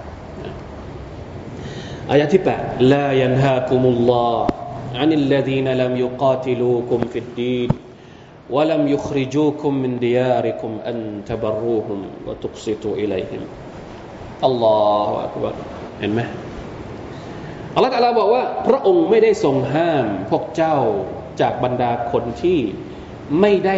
[2.11, 2.61] อายะที่แปด
[2.93, 4.45] ลายันฮาคุมุลลอฮ์
[5.01, 7.69] عن الذين لم يقاتلوكم في الدين
[8.49, 13.41] ولم يخرجوكم من دياركم أن تبروهم وتقسطوا إليهم
[14.47, 15.53] الله أكبر
[15.99, 16.21] เห็นไหม
[17.75, 20.77] อัลลอฮฺตะลาบอกว่าพระองค์ไม่ได้ทรงห้ามพวกเจ้า
[21.41, 22.59] จากบรรดาคนที่
[23.41, 23.77] ไม่ได้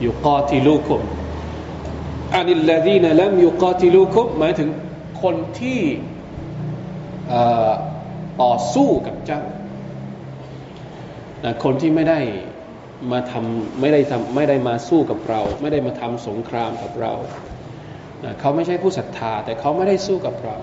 [0.00, 1.00] อยู่กอติลูคุม
[2.36, 4.68] อานิลลาดีนลัมยุกอติลูคุมหมายถึง
[5.22, 5.80] คนที่
[8.41, 9.41] ต่อสู้กับเจ้า
[11.63, 12.19] คนที่ไม่ได้
[13.11, 17.13] มาทำไม่ได้ทำไม่ได้มาสู้กับเรา ไม่ได้มาทำสงครามกับเรา
[18.39, 20.57] เขาไม่ใช่ผู้ศรัทธา แต่เขาไม่ได้สู้กับเรา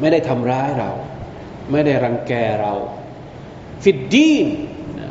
[0.00, 0.90] ไม่ได้ทำร้ายเรา
[1.72, 2.72] ไม่ได้รังแกเรา
[3.84, 4.46] ฟิดดีน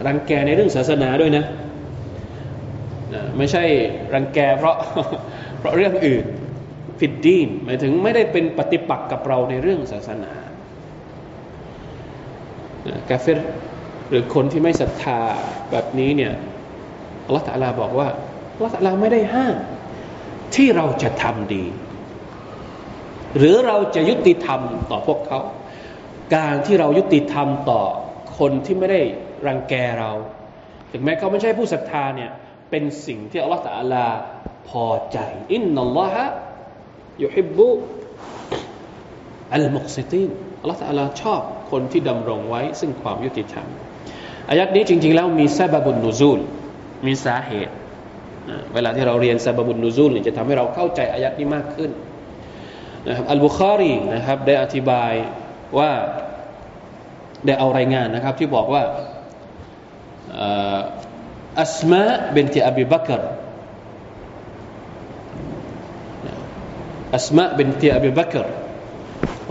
[0.08, 1.46] รังแกในเรื่องศาสนาด้วยนะ
[3.38, 3.64] ไม่ใช่
[4.14, 4.76] รังแกเพราะ
[5.60, 6.26] เพราะเรื่องอื่น
[7.00, 10.34] ฟิดดีนหมายถึงไม่ได้เป็นปฏิปักษ์กับเราในเรื่องศาสนา
[13.10, 13.40] กาเฟร
[14.10, 15.20] หรือคนที่ไม่ศรัทธา
[15.72, 16.34] แบบนี้เนี่ย
[17.26, 18.08] อัลลอฮฺตะลาบอกว่า
[18.54, 19.56] อัลลอฮฺตะลาไม่ได้ห้าม
[20.56, 21.66] ที่เราจะทำดี
[23.38, 25.40] หรือเราจะยุติธรรมต่อพวกเขา
[26.36, 27.82] การที่เรายุติธรรมต่อ
[28.38, 29.02] คนที่ไม่ได้
[29.48, 30.12] รังแกเรา
[30.92, 32.32] ถึงแม้เขาไม่ใช่ผู้ศรัทธาเนี่ย
[32.70, 34.06] เป็นสิ่งที่อัลลอฮฺตะลา
[34.70, 35.18] พอใจ
[35.54, 36.26] อินนัลลอฮะ
[37.24, 37.70] ยุฮิบุ
[39.54, 40.30] อัลมุกซิตีน
[40.62, 43.68] อัลลอฮฺตาลาชอบคนที่ดำรงไว้ ซึ่งความยุติธรรม
[44.50, 46.40] อายัดนี้จริง ๆ แล้วมีซาบบุนนูซูล
[47.06, 47.74] มีสาเหตุ
[48.74, 51.92] เวลาที่เราเรียนซาบบุนนูซูลจะทำให้เราเข้าใจอายัดนี้มากขึ้น
[53.08, 55.12] นะครับอัลบุคารีนะครับได้อธิบาย
[55.78, 55.92] ว่า
[57.46, 58.84] ได้เอารายงานนะครับที่บอกว่า
[61.62, 62.04] อัสมา
[62.34, 63.22] เบนติอบีบักร
[67.16, 68.40] อัสมาบินติอบีบักร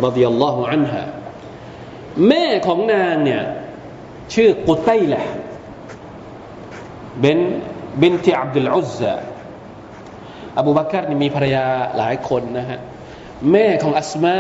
[0.05, 1.03] รดิยัลลอฮุอันฮะ
[2.29, 3.43] แม่ของนางเนี่ย
[4.35, 5.21] ชื่อกุตัยละ
[7.21, 7.39] เป็น
[8.03, 9.15] บินติอับดุลอุซซา
[10.59, 11.65] อบูบักรนี่มีภรรยา
[11.99, 12.79] หลายคนนะฮะ
[13.53, 14.37] แม่ของอัสมา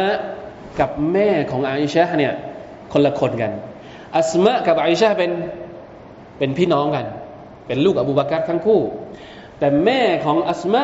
[0.80, 2.32] กับแม่ของอาอิชะเนี่ย
[2.92, 3.52] คนละคนกัน
[4.18, 5.32] อัสมากับอาอิชะเป็น
[6.38, 7.06] เป็นพี่น้องกัน
[7.66, 8.80] เป็นลูกอบูบักรทั้งคู่
[9.58, 10.82] แต่แม่ของอัสมา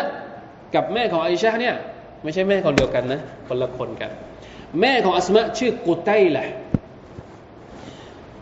[0.74, 1.76] กับแม่ของอาอิชะเนี่ย
[2.25, 4.11] ไม่ใช่แม่คนเดียวกันนะ คนละคนกัน
[4.81, 6.47] แม่ของอัสมะชื่อกุตัยแหละ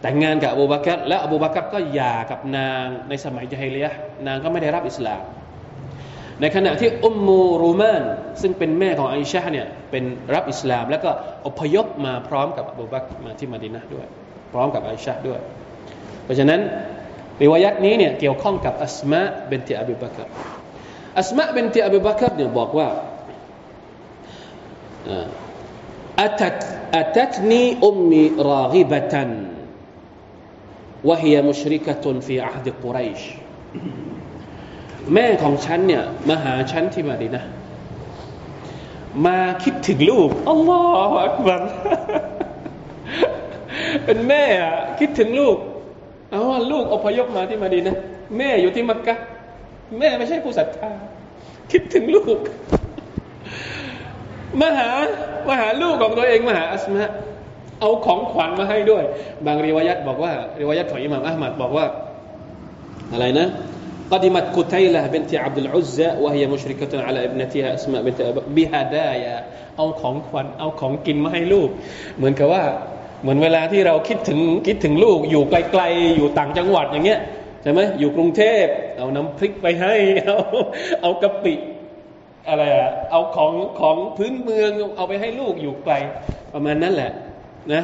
[0.02, 3.88] แต่งงานกับอบูบักรและอบูบักรก็หย่ากับนางในสมัยจาฮิเลีย
[4.26, 5.22] นางก็ไม่ได้รับอิสลาม
[6.40, 8.02] ในขณะที่อุมมูรูมาน
[8.40, 10.04] ซึ่งเป็นแม่ของอิชาเนี่ยเป็น
[10.34, 11.10] รับอิสลาม แล้วก็
[11.46, 14.06] อพยพมาพร้อมกับอบูบักมาที่มาดินะด้วย
[14.52, 15.40] พร้อมกับอิชาด้วย
[16.24, 16.60] เพราะฉะนั้น
[17.40, 20.22] ริวายัตนี้เนี่ยเกี่ยวข้องกับอัสมาเบนติอบิบักร
[21.18, 22.88] อัสมาเบนติอบิบักรเนี่ยบอกว่า
[26.25, 26.59] أتت
[26.93, 29.13] أتتني أمي راغبة
[31.07, 33.21] وهي مشركة في عهد قريش
[35.13, 37.43] แม่ของฉันเนี่ยมาหาฉันที่มาดีนะ
[39.25, 41.61] มาคิดถึงลูกอัลลอฮฺอักบัร
[44.05, 45.57] เป็นแม่อะคิดถึงลูก
[46.29, 47.95] เอาว่าลูกอพยพมาที่มาดีนะ
[48.37, 49.15] แม่อยู่ที่มักกะ
[49.99, 50.91] แม่ไม่ใช่ผู้ศรัทธา
[51.71, 52.39] คิดถึงลูก
[54.61, 54.89] มาหา
[55.49, 57.03] มาหาลูกของตัวเองมาหาอัสมา
[57.81, 59.03] เอาของขวัญมาให้ด้วย
[59.45, 61.85] บางรีวายัตบอกว่ารีวายัตของอิหม่ามอัลมัดบอกว่า
[63.13, 63.47] อะไรนะ
[64.13, 68.19] قدمت قتيلة بنت عبد العزة وهي مشركة على ابنتها أسماء بنت
[68.55, 69.37] بهدايا
[69.77, 71.69] เอาของขวัญเอาของกินมาให้ลูก
[72.17, 72.63] เหมือนกับว่า
[73.21, 77.19] เหมือนเวลาที่เราคิดถึงคิดถึงลูก อยู่ไกลๆอยู่ต่างจังหวัดอย่างเงี้ย
[77.63, 78.65] ใช่ไหมอยู่กรุงเทพ
[78.97, 80.37] เอาน้ำพริกไปให้เอา
[81.01, 81.53] เอากะปิ
[82.48, 85.94] อะไรอะเอาของของพื้นเมืองเอาไปให้ลูกอยู่ไกล
[86.52, 87.12] ประมาณนั้นแหละ
[87.72, 87.82] นะ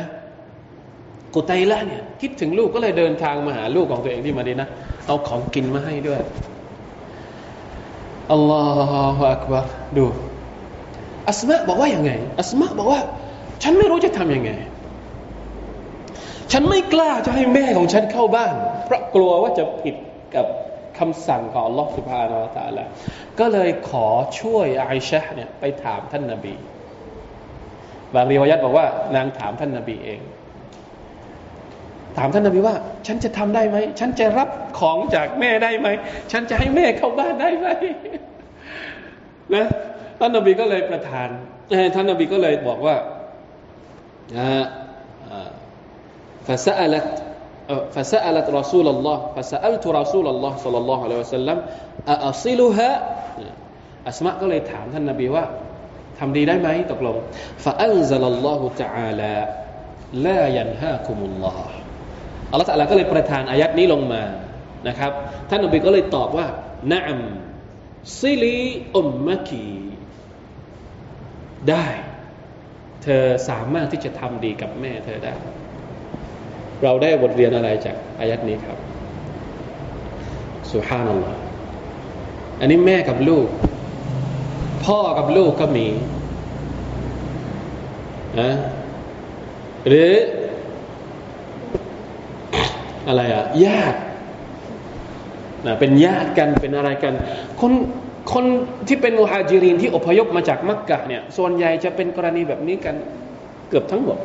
[1.35, 4.69] กุไตละเนี่ยคิดถึงลูกก็เลยเดินทางมาหาลูกของตัวเองที่มาดีนะ
[5.07, 6.21] เอาของกินมาให้ด้วย
[8.33, 8.65] อัลลอ
[9.19, 10.07] ฮฺอักบารดู
[11.29, 13.01] อัสมะบอกว่าอย่างไงอัสมะบอกว่า
[13.63, 14.51] ฉันไม่รู้จะทำยังไง
[16.53, 18.55] ฉันไม่กล้าจะให้แม่ของฉันเข้าบ้าน
[18.85, 19.95] เพราะกลัวว่าจะผิด
[20.35, 20.47] กับ
[21.00, 22.86] คำสั่งของอัลลอฮฺสุบฮานาอัลตะละ
[23.40, 24.08] ก็เลยขอ
[24.40, 26.56] ช่วยไอชะเนี่ยไปถามท่านนาบี
[28.14, 30.22] บางรีวายัตบอกว่านางถามท่านนาบีเอง
[32.18, 32.76] ถามท่านนาบีว่า
[33.08, 35.88] ฉันจะทำได้ไหม ฉันจะรับของจากแม่ได้ไหม
[36.32, 37.68] ฉันจะให้แม่เข้าบ้านได้ไหม
[39.56, 39.66] นะ
[40.20, 41.30] ท่านนาบีก็เลยประทาน
[41.96, 42.96] ท่านนาบีก็เลยบอกว่า
[44.38, 44.64] อ่า
[46.48, 47.08] فسألت
[47.96, 51.58] فسألت رسول الله فسألت رسول الله صلى الله عليه وسلم
[52.14, 52.92] أأصلها
[54.08, 55.46] อัสมาก็เลยถามท่านนบีว่า
[56.20, 57.18] ทำดีได้ไหมตกลง
[57.64, 59.36] فأنزل الله تعالى
[60.26, 61.66] لا ينهاكم الله
[62.52, 64.24] อัลลอฮฺตะลาก็เลยประทานอายัดนี้ลงมา
[64.88, 65.12] นะครับ
[65.50, 66.48] ท่านนบีก็เลยตอบว่า
[66.92, 67.22] นะอัม
[68.20, 68.60] ซิลี
[68.98, 69.68] อุมมะกี
[71.70, 71.88] ได้
[73.04, 75.34] เธอสามารถที่จะทำดีกับแม่เธอได้
[76.83, 78.79] เราได้บทเรียนอะไรจากอายัดนี้ครับ
[80.73, 81.39] สุฮานัลลอฮ์
[82.61, 83.47] อันนี้แม่กับลูก
[84.85, 85.87] พ่อกับลูกก็มี
[88.41, 88.51] นะ
[89.89, 90.13] หรือ
[93.09, 93.99] อะไรอะญาติ
[95.67, 97.15] นะเป็นญาติกันเป็นอะไรกัน
[97.61, 97.73] คน
[98.33, 98.45] คน
[98.89, 102.95] ที่เป็นมุฮัจิรินที่อพยพมาจากมักกะเนี่ยส่วนใหญ่จะเป็นกรณีแบบนี้กัน
[103.69, 104.19] เกือบทั้งหมด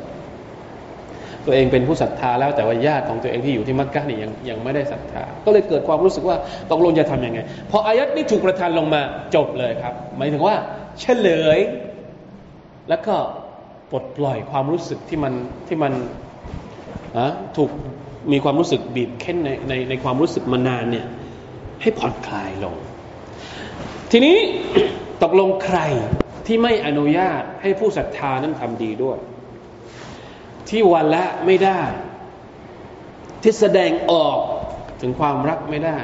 [1.45, 6.37] ตัวเองเป็นผู้ศรัทธาแล้วแต่ว่าญาติของตัวเองที่อยู่ที่มักกะนี่ยังยังไม่ได้ศรัทธา ก็เลยเกิดความรู้สึกว่า
[6.71, 7.39] ตกลงจะทํำยังไง
[7.71, 9.01] พออายัดนี้ถูกประทานลงมา
[9.35, 10.55] จบเลยครับ หมายถึงว่า
[10.99, 11.59] เฉลย
[12.89, 13.15] แล้วก็
[13.91, 15.33] ปลดปล่อยความรู้สึกที่มัน
[15.67, 15.93] ที่มัน
[17.17, 17.27] อะ
[17.57, 17.69] ถูก
[18.31, 21.07] มีความรู้สึกบีบเค้นในในในความรู้สึกมานานเนี่ย
[21.81, 22.75] ให้ผ่อนคลายลง
[24.11, 24.37] ทีนี้
[25.23, 25.79] ตกลงใคร
[26.47, 29.17] ที่ไม่อนุญาตให้ผู้ศรัทธานั้นทำดีด้วย
[30.73, 31.81] ที่วันละไม่ได้
[33.41, 34.37] ที่แสดงออก
[35.01, 35.99] ถึงความรักไม่ได้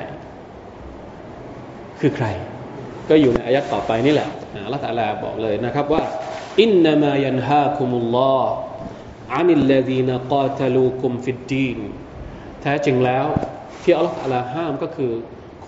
[1.99, 2.27] คือใคร
[3.09, 4.29] ก็อยู่ในอายัดต่อไปนี่แหละ
[4.65, 6.03] อัลลอฮฺตะลาบอกเลยนะครับว่า
[6.61, 8.51] อินนามายันฮาคุมุลลอฮ์
[9.35, 11.77] อานิลลดีนกาตลูคุมฟิดดีน
[12.61, 13.25] แท้จริงแล้ว
[13.83, 15.11] ที่อัลลอฮฺตะลาห้ามก็คือ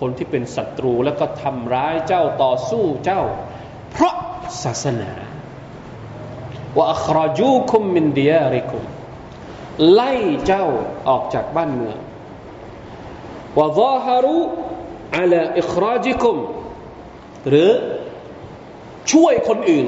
[0.08, 3.22] นที่เป็นศัตรูแล้วก็ทำร้ายเจ้าต่อสู้เจ้า
[3.90, 4.14] เพราะ
[4.62, 5.12] ศาสนา
[6.76, 8.82] ว่าอัครจูคุมมินดิยาริคุม
[9.94, 10.12] ไล่
[10.46, 10.66] เจ้า
[11.08, 11.98] ออกจากบ้านเมือง
[13.58, 14.36] ว่าซาฮารุ
[15.16, 16.36] อัลอิคราจิคุม
[17.48, 17.70] หรือ
[19.12, 19.86] ช่วยคนอื่น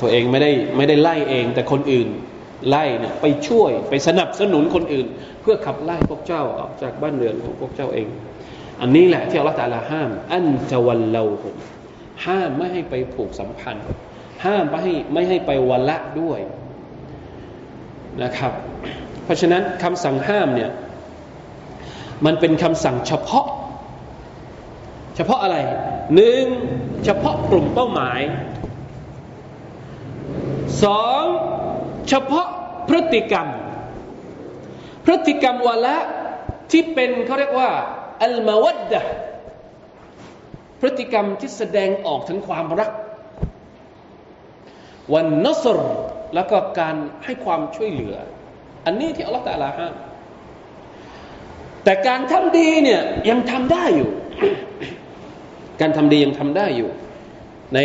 [0.00, 2.08] ตัวเองไม่ได้ไม่ได้ไล่เอง แต่คนอื่น
[2.68, 5.06] ไล่เนี่ยไปช่วยไปสนับสนุนคนอื่น
[5.40, 8.08] เพื่อขับไล่พวกเจ้าออกจากบ้านเรือนของพวกเจ้าเอง
[8.80, 11.24] อันนี้แหละที่อัลลอฮฺตาลาห้าม อันจะวันเลา
[12.26, 13.86] ห้ามไม่ให้ไปผูกสัมพันธ์
[14.44, 16.40] ห้ามไม่ให้ไม่ให้ไปวันละด้วย
[18.22, 18.52] นะครับ
[19.24, 20.70] เพราะฉะนั้นคำสั่งห้ามเนี่ย
[22.24, 23.46] มันเป็นคำสั่งเฉพาะ
[25.16, 25.56] เฉพาะอะไร
[26.14, 26.44] หนึ่ง
[27.04, 28.20] เฉพาะกลุ่มเป้าหมาย
[30.84, 31.22] สอง
[32.08, 32.46] เฉพาะ
[32.88, 33.48] พฤติกรรม
[35.04, 35.96] พฤติกรรมวะละ
[36.70, 37.70] ที่เป็นเขาเรียกว่า
[38.22, 39.02] อัลมาวัดดะ
[40.80, 42.90] พฤติกรรมที่แสดงออกถึงความรัก
[45.14, 45.78] والنصر
[46.34, 48.14] แล้วก็การให้ความช่วยเหลือ
[48.86, 49.94] อันนี้ที่อัลลอฮฺ تعالى ห้าม
[51.84, 53.00] แต่การทำดีเนี่ย
[53.30, 54.10] ยังทำได้อยู่
[55.80, 56.90] การทำดียังทำได้อยู่
[57.74, 57.78] ใน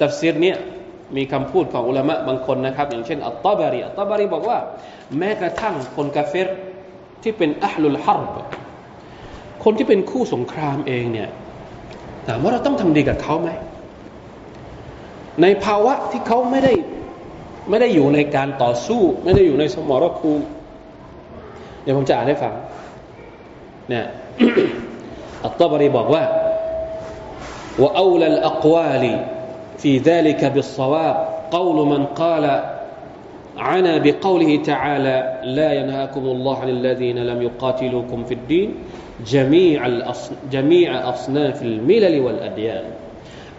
[0.00, 0.58] ตัฟซีรเนี่ย
[1.16, 4.58] มีคำพูดของอุลามะบางคนนะครับ อย่างเช่นอัตตาบารีอัตตาบารีบอกว่า
[5.18, 6.48] แม้กระทั่งคนกาเฟร
[7.22, 8.36] ที่เป็นأهل الحرب
[9.64, 11.28] คนที่เป็นคู่สงครามเองเนี่ย
[12.26, 13.50] ถามว่าเราต้องทำดีกับเขาไหม
[15.41, 16.73] ในภาวะที่เขาไม่ได้
[17.69, 20.45] ไม่ได้อยู่ในการต่อสู้ ไม่ได้อยู่ในสมรภูมิ
[21.83, 22.53] เดี๋ยวผมจะอ่านให้ฟัง
[23.89, 24.05] เนี่ย
[25.43, 26.23] อัตตบรีบอกว่า
[27.79, 29.25] وأولى الأقوال
[29.77, 32.63] في ذلك بالصواب قول من قال
[33.57, 38.75] عنا بقوله تعالى لا ينهاكم الله عن الذين لم يقاتلوكم في الدين
[39.27, 39.89] جميع
[40.51, 42.83] جميع أصناف الملل والأديان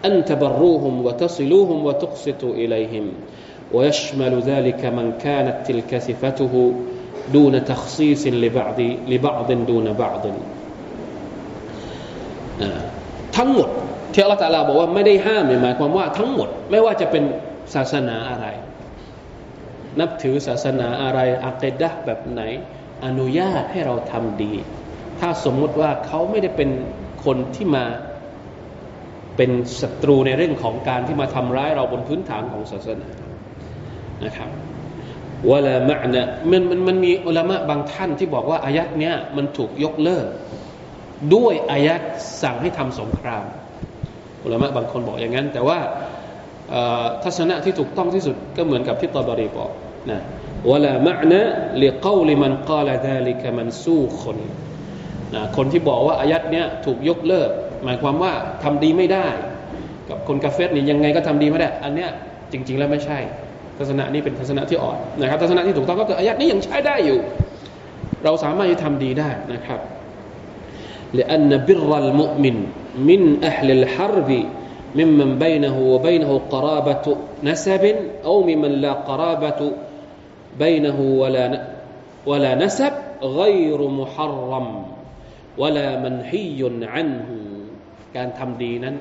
[0.05, 3.05] أن تبروهم وتصلوهم وتقسطوا إليهم
[3.73, 6.53] ويشمل ذلك من كانت تلك صفته
[7.33, 10.23] دون تخصيص لبعض لبعض دون بعض
[13.37, 13.69] ทั้งหมด
[14.13, 17.23] ที่อัลลอฮฺตาลาบอกว่าไม่ได้ห้ามหมายความว่าทั้งหมดไม่ว่าจะเป็น
[17.73, 18.47] ศาสนาอะไร
[19.99, 22.41] นับถือศาสนาอะไรอัคดะแบบไหน
[23.05, 24.53] อนุญาตให้เราทำดี
[25.19, 26.69] ถ้าสมมุติว่าเขาไม่ได้เป็น
[27.25, 27.85] คนที่มา
[29.36, 33.08] เป็นศัตรูในเรื่องของการที่มาทำร้ายเราบนพื้นฐานของศาสนา
[34.24, 34.50] นะครับ
[35.50, 40.26] วลามะนะมันมันมันมีอุลามะบางท่านที่บอกว่าอายัดเนี้ยมันถูกยกเลิก
[41.34, 42.00] ด้วยอายัด
[42.42, 43.44] สั่งให้ทำสงคราม
[44.44, 45.78] อุลามะบางคนบอกอย่างนั้น แต่ว่า
[47.24, 49.70] ทัศนะที่ถูกต้องที่สุดก็เหมือนกับที่ตอบรีบอก
[50.10, 50.20] นะ
[50.70, 51.40] วลามะนะ
[51.82, 54.38] ลิกาวลิมันกาลดาลิกมันสู้คน
[55.34, 57.50] นะคนที่บอกว่าอายัดเนี้ยถูกยกเลิก
[57.83, 58.33] หมายความว่า
[58.63, 59.27] ทำดีไม่ได้
[60.09, 62.09] กับคนกาเฟสนี่ยังไงก็ทำดีไม่ได้ อันเนี้ย
[62.51, 63.19] จริง ๆ แล้วไม่ใช่
[63.77, 67.19] ทัศนะนี้เป็นทัศนะที่อ่อนนะครับทัศนะที่ถูกต้องก็คืออายัดนี้ยังใช้ได้อยู่
[68.23, 69.79] เราสามารถจะทำดีได้นะครับ
[71.13, 72.57] لأن بر المؤمن
[72.95, 74.29] من أهل الحرب
[74.95, 77.95] ممن بينه وبينه قرابة نسب
[78.25, 79.71] أو ممن لا قرابة
[80.59, 81.45] بينه ولا
[82.25, 82.93] ولا نسب
[83.23, 84.67] غير محرم
[85.57, 87.44] ولا منهي عنه
[88.16, 88.96] การทำดีนั้น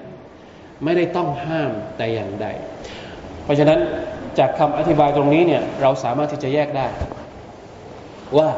[0.84, 2.48] ไม่ได้ต้องห้ามแต่อย่างใด
[3.44, 3.80] เพราะฉะนั้น
[4.40, 6.88] จากคำอธิบายตรงนี้เนี่ยเราสามารถที่จะแยกได้
[8.38, 8.50] ว่า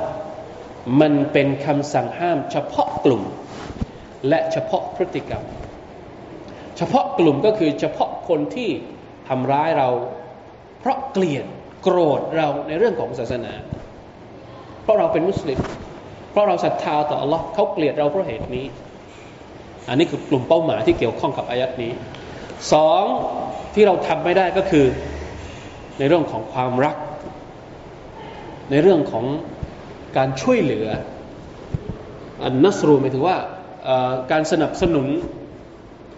[1.02, 3.24] มันเป็นคำสั่งห้ามเฉพาะกลุ่ม
[4.28, 5.44] และเฉพาะพฤติกรรม
[6.78, 8.70] เฉพาะกลุ่มก็คือเฉพาะคนที่
[9.30, 9.90] ทำร้ายเรา
[10.80, 11.46] เพราะเกลียด
[11.84, 13.54] โกรธเราในเรื่องของศาสนา
[14.84, 15.60] เพราะเราเป็นมุสลิม
[16.32, 18.66] เพราะเราศรัทธาต่อ Allah เขาเกลียดเราเพราะเหตุนี้
[19.89, 21.93] อันนี้คือกลุ่มเป้าหมายที่เกี่ยวข้องกับอายัดนี้
[22.73, 23.05] สอง
[23.75, 24.87] ที่เราทำไม่ได้ก็คือ
[25.99, 26.97] ในเรื่องของความรัก
[28.71, 29.25] ในเรื่องของ
[30.17, 30.87] การช่วยเหลือ
[32.45, 33.39] อันนัสรูหมายถึงว่า
[34.33, 35.07] การสนับสนุน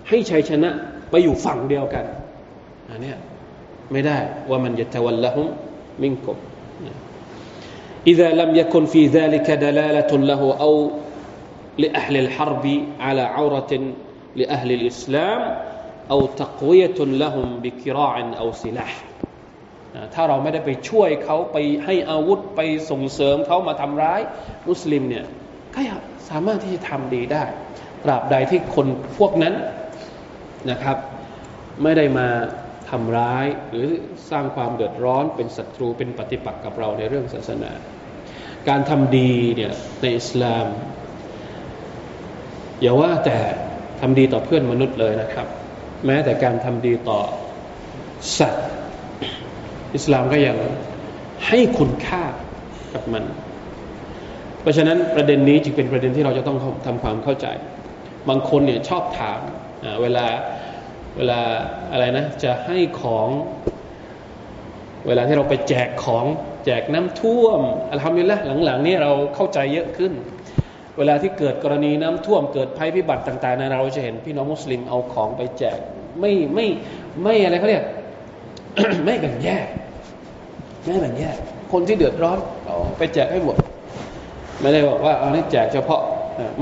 [0.09, 0.71] ให้ชัยชนะ
[1.11, 2.05] ไปอยู่ฝั่งเดียวกัน
[2.91, 3.15] อันนี้
[3.93, 4.19] ไม่ได้
[4.51, 5.47] ว่ามันจะทวัลละหุม
[6.03, 6.39] มิงกุม
[8.13, 10.73] إذا لم يكن في ذلك دلالة له أو
[11.79, 12.67] لأهل الحرب
[13.01, 13.73] على عورة
[14.37, 15.41] لأهل الإسلام
[16.11, 18.95] أو تقوية لهم بكراع أو سلاح
[20.15, 22.61] ถ้าเราไม่ได้ไปช่วยเขาไปให้อาวุธไป
[22.91, 24.21] ส่งเสริมเขามาทำร้าย
[24.69, 25.25] มุสลิมเนี่ย
[25.75, 25.81] ก็
[26.31, 27.45] สามารถที่จะทำดีได้
[28.05, 28.87] ตราบใดที่คน
[29.19, 29.55] พวกนั้น
[30.71, 30.99] นะครับ
[31.83, 32.29] ไม่ได้มา
[32.91, 33.89] ทำร้ายหรือ
[34.31, 37.73] สร้างความเดือดร้อนเป็นศัตรูเป็นปฏิปักษ์กับเราในเรื่องศาสนา
[38.69, 40.67] การทำดีเนี่ยในอิสลาม
[42.82, 43.38] อย่าว่าแต่
[44.00, 45.48] ทำดีต่อเพื่อนมนุษย์เลยนะครับ
[46.06, 47.20] แม้แต่การทำดีต่อ
[48.38, 48.68] สัตว์
[49.96, 50.58] อิสลามก็ยัง
[51.48, 52.24] ให้คุณค่า
[52.94, 53.24] กับมัน
[54.62, 57.48] เพราะฉะนั้นประเด็นนี้จึงเป็นประเด็นที่เราจะต้องทำความเข้าใจ
[58.30, 59.40] บางคนเนี่ยชอบถาม
[60.02, 60.26] เวลา
[61.18, 61.40] เวลา
[61.92, 63.28] อะไรนะ จะให้ของ
[65.08, 66.26] เวลาที่เราไปแจกของ
[66.66, 67.62] แจกน้ำท่วม
[67.92, 70.14] อัลฮัมดุลิละหลังๆนี้เราเข้าใจเยอะขึ้น
[71.00, 75.78] เวลาที่เกิดกรณีน้ำท่วมเกิดภัยพิบัติต่างๆนะเราจะเห็นพี่น้องมุสลิมเอาของไปแจก
[76.20, 76.66] ไม่ไม่
[77.24, 77.84] ไม่อะไรเขาเรียก
[79.06, 79.66] ไม่แบ่งแยก
[80.86, 81.36] ไม่แบ่งแยก
[81.72, 83.58] คนที่เดือดร้อนเอาไปแจกให้หมด
[84.62, 86.02] ไม่ได้บอกว่าเอานี่แจกเฉพาะ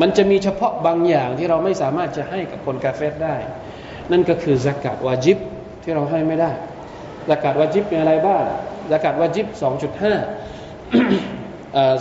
[0.01, 3.35] มันจะมีเฉพาะบางอย่างที่เราไม่สามารถจะให้กับคนกาเฟสได้
[4.11, 5.37] นั่นก็คือสกัดวาจิบ
[5.83, 6.51] ที่เราให้ไม่ได้
[7.29, 8.43] สกัดวาจิบมีอะไรบ้าง
[8.91, 9.57] สกัดวาจิบ2.5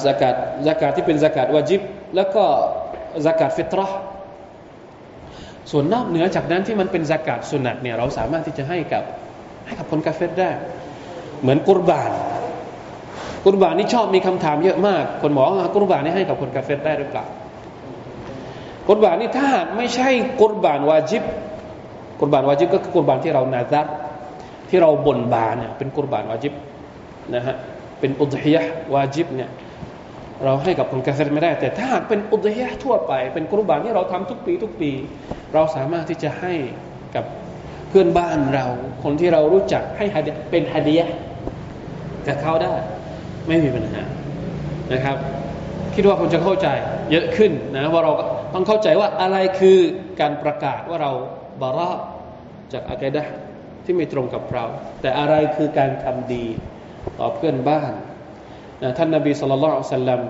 [0.04, 0.34] สกัด
[0.66, 1.82] สกัดที่เป็นสกัดวาจิบ
[2.16, 2.44] แล้วก็
[3.26, 3.98] สกัดฟิตรห์
[5.70, 9.04] ส่วนนอกเหนือจากนั้นที่มันเป็นสกัดสุนัตเนี่ยเราสามารถที่จะให้กับ
[9.66, 10.50] ให้กับคนกาเฟสได้
[11.42, 12.10] เหมือนกุรบาน
[13.44, 17.24] กุรบานนี่ชอบมีคำถามเยอะมาก คนบอกว่ากุรบานนี่ให้กับคนกาเฟตได้หรือเปล่า
[18.88, 20.08] กุรบานนี่ถ้าหากไม่ใช่
[20.40, 21.22] กุรบานวาจิบ
[22.20, 23.86] กุรบานวาจิบก็คือกุรบานที่เรานาซัด
[24.68, 26.54] ที่เราบ่นบานเนี่ยเป็นกุรบานวาจิบ
[27.34, 27.56] นะฮะ
[28.00, 28.62] เป็นอุดฮิยะ
[28.94, 29.50] วาจิบเนี่ย
[30.44, 34.92] เราให้กับคนกาเฟตไม่ได้ แต่ถ้าหากเป็นอุดฮิยะทั่วไป เป็นกุรบานที่เราทำทุกปีทุกปี
[35.54, 36.54] เราสามารถที่จะให้
[37.14, 37.24] กับ
[37.88, 38.66] เพื่อนบ้านเรา
[39.04, 40.06] คนที่เรารู้จักให้
[40.50, 41.06] เป็นฮะดียะ
[42.26, 42.74] กับเขาได้
[43.48, 44.02] ไม่มีปัญหา
[44.92, 45.16] นะครับ
[45.94, 46.68] คิดว่าคนจะเข้าใจ
[47.10, 48.12] เยอะขึ้นนะว่าเรา
[48.54, 49.78] ต้องเข้าใจว่าอะไรคือ
[50.20, 51.12] การประกาศว่าเรา
[51.62, 51.90] บาระ
[52.72, 53.24] จากอากัดะ
[53.84, 54.64] ที่ไม่ตรงกับเรา
[55.00, 56.44] แต่อะไรคือการทำดี
[57.18, 57.92] ต่อเพื่อนบ้าน
[58.98, 60.20] ท่านนาบีสุลต่านอัลลัม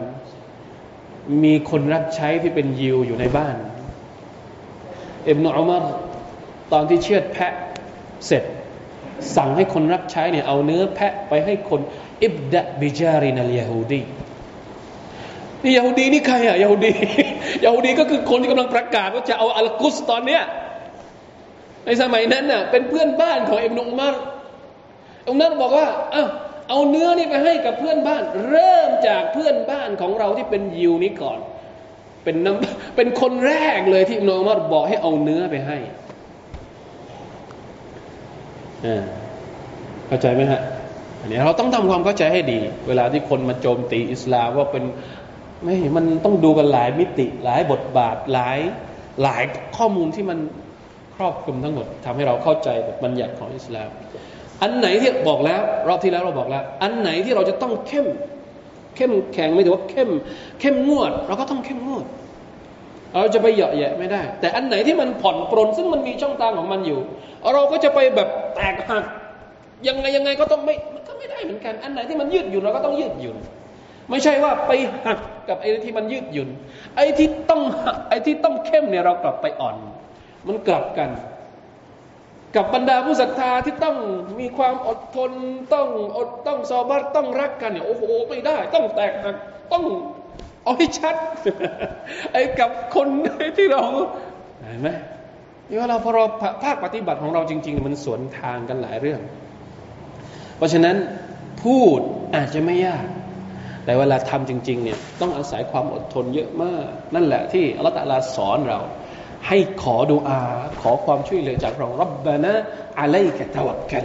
[1.44, 3.56] มีคนรับใช้ที่เป็นยิวอยู่ในบ้าน
[5.28, 5.82] อิบนุอุมาร
[6.72, 7.52] ตอนที่เชือดแพะ
[8.26, 8.42] เสร็จ
[9.36, 11.80] สั่งให้คนรับใช้เนี่ยเอาเนื้อแพะไปให้คน
[12.24, 14.02] อิบดะบิจารินัลยาฮูดี
[15.62, 16.92] นี่ยาฮูดีนี่ใครอะยาฮูดี
[17.64, 20.42] ยาฮูดีก็คือคนที่กำลังประกาศว่าจะเอาอัลกุสตอนเนี้ย
[21.84, 24.14] ในสมัยนั้นน่ะเป็นเพื่อนบ้านของอิบนุอุมาร
[25.30, 26.26] อุมารบอกว่าอ้า
[26.68, 31.38] เอาเนื้อนี่ไปให้กับเพื่อนบ้าน เริ่มจากเพื่อนบ้านของเราที่เป็นยิวนี้ก่อน
[32.24, 35.78] เป็นน้ำเป็นคนแรกเลยที่อิบนุอุมารบอกให้เอาเนื้อไปให้
[40.08, 40.60] เข้าใจไหมฮะ
[41.20, 42.58] อันนี้เราต้องทำความเข้าใจให้ดี
[42.88, 44.84] เวลาที่คนมาโจมตีอิสลามว่าเป็น
[45.62, 48.58] ไม่มันต้องดูกันหลายมิติหลายบทบาทหลาย
[49.22, 49.42] หลาย
[49.76, 50.38] ข้อมูลที่มัน
[51.16, 53.88] ครอบคลุมทั้งหมดทำให้เราเข้าใจแบทบัญญัติของอิสลาม
[54.62, 58.06] อันไหนที่บอกแล้ว รอบที่แล้วเราบอกแล้ว อันไหนที่เราจะต้องเข้ม
[58.96, 60.10] เข้มแข็งไม่ถือว่าเข้ม
[60.60, 62.04] เข้มงวด เราก็ต้องเข้มงวด
[63.12, 67.00] เราจะไปเหยาะแยะไม่ได้ แต่อันไหนที่มันผ่อนปรนซึ่งมันมีช่องทางของมันอยู่
[67.54, 69.04] เราก็จะไปแบบแตกหัก
[69.88, 73.36] ยังไงยังไงก็ต้องไม่มันก็ไม่ได้เหมือนกัน อันไหนที่มันยืดหยุ่นเราก็ต้องยืดหยุ่น
[74.10, 74.72] ไม่ใช่ว่าไป
[75.04, 76.48] หักกับไอ้ที่มันยืดหยุ่น
[76.96, 77.60] ไอ้ที่ต้อง
[78.08, 79.76] ไอ้ที่ต้องเข้มเนี่ยเรากลับไปอ่อน
[80.46, 81.10] มันกลับกัน
[82.56, 83.96] กับบรรดาผู้ศรัทธาที่ต้อง
[84.40, 85.30] มีความอดทน
[85.74, 85.88] ต้อง
[86.18, 89.36] อดต้องซอบัตต้องรักกันเนี่ยโอ้โหไม่ได้ ต้องแตกหัก
[89.72, 89.84] ต้อง
[90.64, 91.16] เอาให้ชัด
[92.32, 93.08] ไอ้กับคน
[93.56, 93.82] ที่เรา
[94.62, 94.88] เห็นไหม
[95.68, 96.24] นี่ว่าเราพอเรา
[96.64, 99.20] ภาคปฏิบัติของเราจริง ๆ มันสวนทางกันหลายเรื่อง
[100.56, 100.96] เพราะฉะนั้น
[101.62, 102.00] พูด
[102.34, 103.06] อาจจะไม่ยาก
[103.84, 108.80] แต่เวลาทำจริง ๆ เนี่ยต้องอาศัยความอดทนเยอะมาก นั่นแหละที่อัลลอฮฺตะลาสอนเรา
[109.48, 110.40] ให้ขอดุอา
[110.80, 112.54] ขอความช่วยเหลือจากเรารับบานะ
[113.00, 114.04] อะไรกัตะวักกัน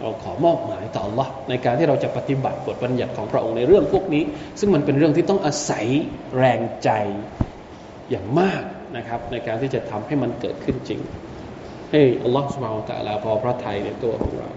[0.00, 4.22] เราขอมอบหมายต่อ Allah ในการที่เราจะปฏิบัติบทบัญญัติของพระองค์ในเรื่องพวกนี้
[4.60, 5.86] ซึ่งมันเป็นเรื่องที่ต้องอาศัย
[6.38, 6.90] แรงใจ
[8.10, 8.62] อย่างมาก
[8.96, 11.00] นะครับ ในการที่จะทำให้มันเกิดขึ้นจริง
[11.90, 14.50] ให้ Allah سبحانه และ تعالى พอพระทัยในตัวของเรา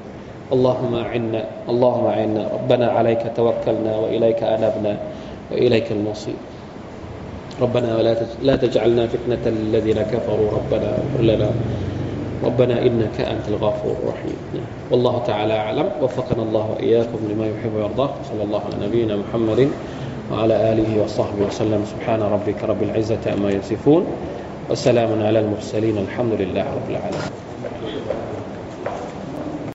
[0.56, 4.94] اللهم عنا اللهم عنا ربنا عليك توكلنا وإليك أنبنا
[5.52, 6.40] وإليك المصير
[7.62, 10.52] ربنا ولا لا تجعلنا فتنة للذين كفروا.
[10.52, 11.52] ربنا اغفر لنا.
[12.44, 14.38] ربنا إنك أنت الغفور الرحيم.
[14.92, 15.90] والله تعالى أعلم.
[16.02, 18.10] وفقنا الله وإياكم لما يحب ويرضاه.
[18.30, 19.70] صلى الله على نبينا محمد
[20.32, 21.86] وعلى آله وصحبه وسلم.
[21.86, 24.06] سبحان ربك رب العزة أما يصفون.
[24.70, 25.98] وسلام على المرسلين.
[25.98, 27.53] الحمد لله رب العالمين.